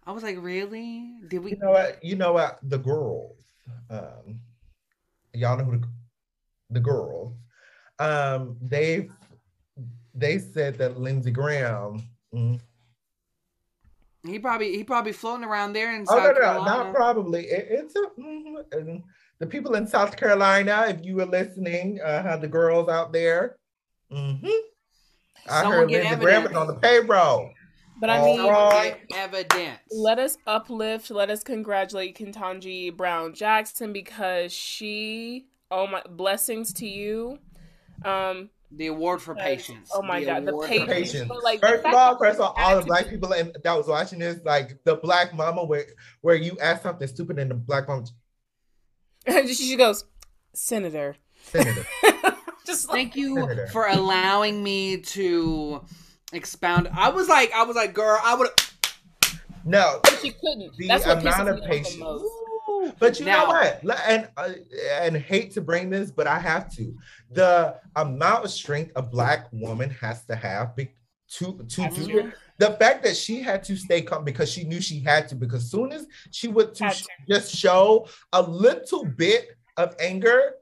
[0.07, 1.11] I was like, really?
[1.29, 1.53] Did we?
[1.53, 2.03] You know what?
[2.03, 2.59] You know what?
[2.63, 3.37] The girls.
[3.89, 4.41] Um,
[5.33, 5.89] y'all know who the,
[6.71, 7.33] the girls.
[7.99, 9.09] Um, they
[10.15, 12.03] they said that Lindsey Graham.
[12.35, 12.61] mm,
[14.27, 16.85] He probably he probably floating around there in Oh South no, no, Carolina.
[16.85, 17.45] not probably.
[17.47, 18.21] It, it's a.
[18.21, 19.03] mm,
[19.39, 23.57] the people in South Carolina, if you were listening, uh, had the girls out there.
[24.13, 24.47] Mm-hmm.
[25.49, 26.57] I Someone heard get Lindsey Graham evidence.
[26.59, 27.51] on the payroll.
[28.01, 28.97] But I All mean, right.
[29.15, 29.79] Evidence.
[29.91, 36.87] let us uplift, let us congratulate Ketanji Brown Jackson because she, oh my, blessings to
[36.89, 37.39] you.
[38.05, 39.91] Um, Oh the award for patience.
[39.95, 40.91] Oh my God, the patience.
[40.91, 41.29] Patience.
[41.29, 43.77] But, like, the first of all, first of all, all the black people in, that
[43.77, 45.85] was watching this, like the black mama where
[46.21, 48.07] where you ask something stupid and the black mama
[49.47, 50.05] she goes,
[50.53, 51.17] Senator.
[51.43, 51.87] senator.
[52.67, 53.67] Just like, Thank you Senator.
[53.69, 55.85] for allowing me to
[56.33, 56.89] expound.
[56.93, 58.49] I was like, I was like, girl, I would.
[59.65, 60.77] No, but she couldn't.
[60.77, 62.23] The That's what amount of me off patience.
[62.85, 62.99] The most.
[63.01, 64.01] But you Now- know what?
[64.07, 64.51] And uh,
[65.01, 66.95] and hate to bring this, but I have to.
[67.31, 70.91] The amount of strength a black woman has to have be-
[71.37, 72.35] to to do it.
[72.59, 75.35] The fact that she had to stay calm because she knew she had to.
[75.35, 77.09] Because soon as she would to Had sh- to.
[77.35, 80.53] just show a little bit of anger,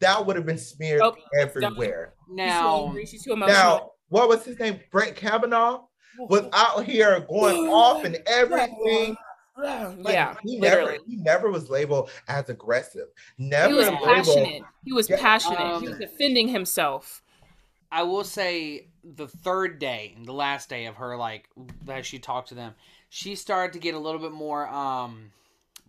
[0.00, 2.12] that would have been smeared Oh, everywhere.
[2.28, 3.56] Now, she's too emotional.
[3.56, 4.80] Now, what was his name?
[4.92, 5.84] Brent Kavanaugh
[6.18, 9.16] was out here going off and everything.
[9.56, 10.60] Like, yeah, he literally.
[10.60, 13.08] never he never was labeled as aggressive.
[13.38, 14.38] Never He was labeled.
[14.44, 14.62] passionate.
[14.84, 15.16] He was Yeah.
[15.20, 15.76] passionate.
[15.76, 17.22] he was Um, defending himself.
[17.90, 21.48] I will say the third day, the last day of her, like
[21.88, 22.74] as she talked to them,
[23.08, 25.32] she started to get a little bit more um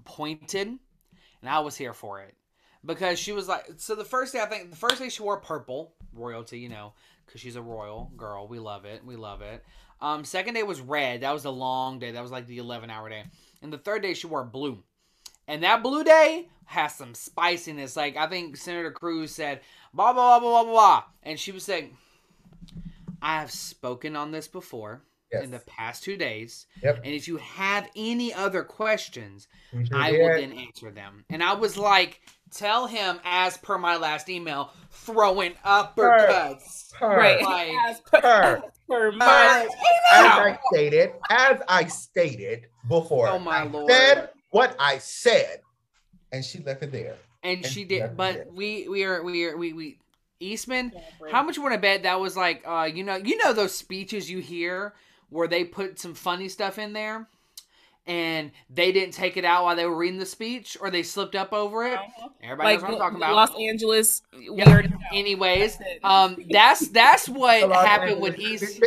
[0.05, 0.79] pointed, and
[1.49, 2.35] I was here for it
[2.85, 5.39] because she was like, so the first day I think the first day she wore
[5.39, 6.93] purple royalty, you know,
[7.25, 8.47] because she's a royal girl.
[8.47, 9.05] We love it.
[9.05, 9.63] We love it.
[10.01, 11.21] Um, second day was red.
[11.21, 12.11] That was the long day.
[12.11, 13.25] That was like the eleven hour day,
[13.61, 14.83] and the third day she wore blue.
[15.47, 17.95] And that blue day has some spiciness.
[17.95, 19.61] Like I think Senator Cruz said,
[19.93, 21.95] blah blah blah blah blah blah, and she was saying,
[23.21, 25.01] "I have spoken on this before
[25.31, 25.43] Yes.
[25.43, 26.97] in the past two days, Yep.
[27.03, 30.21] and if you have any other questions, sure I did.
[30.21, 32.21] will then answer them." And I was like,
[32.51, 37.41] "Tell him, as per my last email, throwing uppercuts." Her, Right.
[37.43, 40.31] Like, As per, per my as email.
[40.31, 43.89] I stated, as I stated before, Oh, my I Lord.
[43.91, 45.61] said what I said,
[46.31, 47.17] and she left it there.
[47.43, 48.47] and And she that's did, but it.
[48.53, 49.99] we we are we are we we
[50.39, 50.91] Eastman.
[51.31, 53.73] How much you want to bet that was like, uh, you know, you know those
[53.75, 54.93] speeches you hear
[55.29, 57.27] where they put some funny stuff in there,
[58.07, 61.35] and they didn't take it out while they were reading the speech, or they slipped
[61.35, 61.99] up over it.
[62.41, 63.35] Everybody like knows what I'm talking about.
[63.35, 64.67] Los Angeles Yep.
[64.67, 64.93] weird.
[65.11, 68.81] Anyways, That's um, that's that's what happened with East.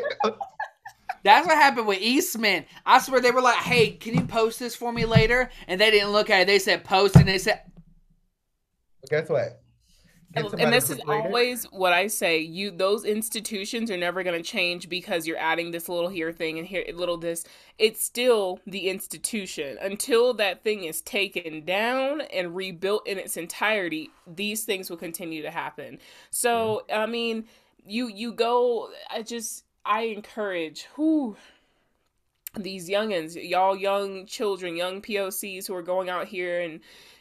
[1.22, 2.64] That's what happened with Eastman.
[2.86, 5.90] I swear they were like, "Hey, can you post this for me later?" And they
[5.90, 6.46] didn't look at it.
[6.46, 7.60] They said post, and they said,
[9.08, 9.62] Guess what?
[10.34, 12.38] And, this is always what I say.
[12.38, 16.58] You those institutions are never going to change because you're adding this little here thing
[16.58, 17.44] and here little this.
[17.78, 24.10] It's still the institution until that thing is taken down and rebuilt in its entirety.
[24.26, 25.98] These things will continue to happen.
[26.30, 27.46] So I mean,
[27.84, 28.90] you you go.
[29.10, 31.36] I just I encourage who
[32.56, 36.80] these youngins, y'all young children, young POCs who are going out here and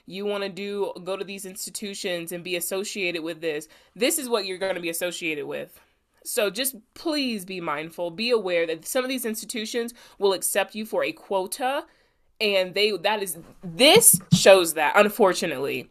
[0.09, 3.67] you want to do go to these institutions and be associated with this.
[3.95, 5.79] This is what you're going to be associated with.
[6.23, 10.85] So just please be mindful, be aware that some of these institutions will accept you
[10.85, 11.85] for a quota
[12.41, 15.89] and they that is this shows that unfortunately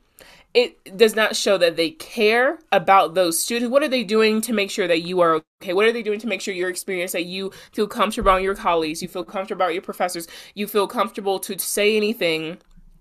[0.55, 3.71] it does not show that they care about those students.
[3.71, 5.75] What are they doing to make sure that you are okay?
[5.75, 8.55] What are they doing to make sure your experience that you feel comfortable on your
[8.55, 12.59] colleagues, you feel comfortable about your professors, you feel comfortable to say anything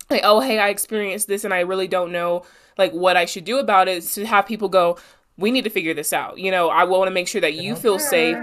[0.09, 2.43] like, oh hey, I experienced this and I really don't know
[2.77, 4.03] like what I should do about it.
[4.03, 4.97] To have people go,
[5.37, 6.37] we need to figure this out.
[6.39, 8.37] You know, I want to make sure that you feel safe.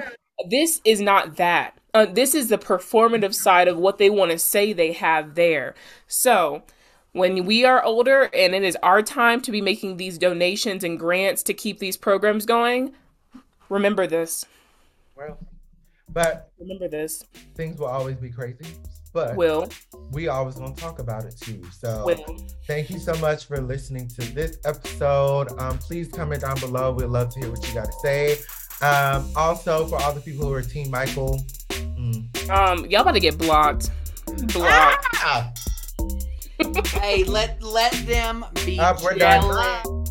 [0.48, 1.78] This is not that.
[1.92, 5.74] Uh, this is the performative side of what they want to say they have there.
[6.08, 6.64] So
[7.12, 10.98] when we are older and it is our time to be making these donations and
[10.98, 12.92] grants to keep these programs going,
[13.68, 14.44] remember this.
[15.16, 15.38] Well,
[16.08, 17.24] but Remember this.
[17.54, 18.66] things will always be crazy.
[19.14, 19.68] But Will,
[20.10, 21.62] we always gonna talk about it too.
[21.72, 22.36] So will.
[22.66, 25.52] thank you so much for listening to this episode.
[25.60, 26.92] Um, please comment down below.
[26.92, 28.36] We'd love to hear what you got to say.
[28.82, 31.40] Um, also for all the people who are Team Michael.
[31.70, 32.50] mm.
[32.50, 33.90] Um, y'all about to get blocked.
[34.52, 35.06] Blocked.
[35.14, 35.52] Ah!
[37.00, 39.42] "Hey, let let them be Uh, we're done.
[39.42, 40.03] jealous."